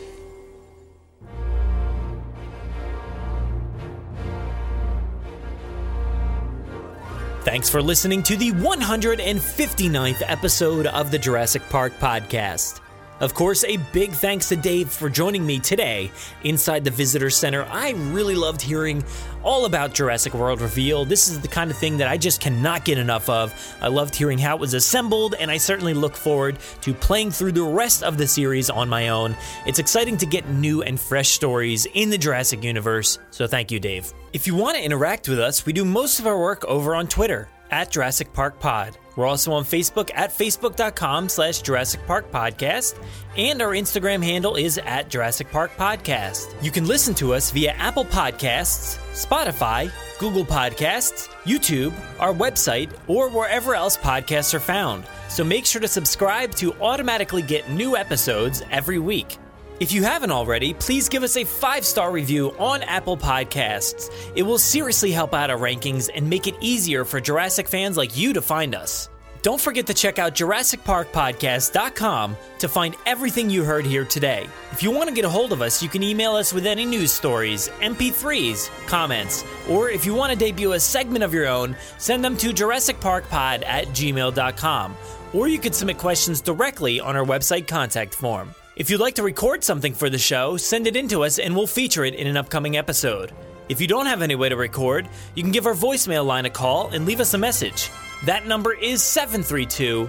[7.42, 12.80] Thanks for listening to the 159th episode of the Jurassic Park Podcast.
[13.20, 16.10] Of course, a big thanks to Dave for joining me today
[16.42, 17.64] inside the Visitor Center.
[17.64, 19.04] I really loved hearing
[19.42, 21.04] all about Jurassic World Reveal.
[21.04, 23.54] This is the kind of thing that I just cannot get enough of.
[23.82, 27.52] I loved hearing how it was assembled, and I certainly look forward to playing through
[27.52, 29.36] the rest of the series on my own.
[29.66, 33.78] It's exciting to get new and fresh stories in the Jurassic universe, so thank you,
[33.78, 34.14] Dave.
[34.32, 37.06] If you want to interact with us, we do most of our work over on
[37.06, 38.96] Twitter at Jurassic Park Pod.
[39.16, 43.02] We're also on Facebook at facebook.com slash Jurassic Park Podcast,
[43.36, 46.54] and our Instagram handle is at Jurassic Park Podcast.
[46.62, 53.28] You can listen to us via Apple Podcasts, Spotify, Google Podcasts, YouTube, our website, or
[53.28, 55.04] wherever else podcasts are found.
[55.28, 59.38] So make sure to subscribe to automatically get new episodes every week.
[59.80, 64.10] If you haven't already, please give us a five star review on Apple Podcasts.
[64.36, 68.14] It will seriously help out our rankings and make it easier for Jurassic fans like
[68.14, 69.08] you to find us.
[69.40, 74.46] Don't forget to check out JurassicParkPodcast.com to find everything you heard here today.
[74.70, 76.84] If you want to get a hold of us, you can email us with any
[76.84, 81.74] news stories, MP3s, comments, or if you want to debut a segment of your own,
[81.96, 84.96] send them to JurassicParkPod at gmail.com.
[85.32, 88.54] Or you could submit questions directly on our website contact form.
[88.80, 91.54] If you'd like to record something for the show, send it in to us and
[91.54, 93.30] we'll feature it in an upcoming episode.
[93.68, 96.50] If you don't have any way to record, you can give our voicemail line a
[96.50, 97.90] call and leave us a message.
[98.24, 100.08] That number is 732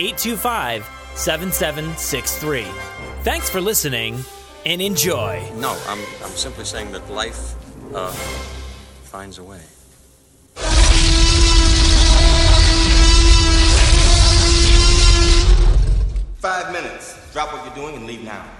[0.00, 2.66] 825 7763.
[3.22, 4.18] Thanks for listening
[4.66, 5.48] and enjoy.
[5.54, 7.54] No, I'm, I'm simply saying that life
[7.94, 9.60] uh, finds a way.
[16.40, 17.17] Five minutes.
[17.38, 18.57] Drop what you're doing and leave now.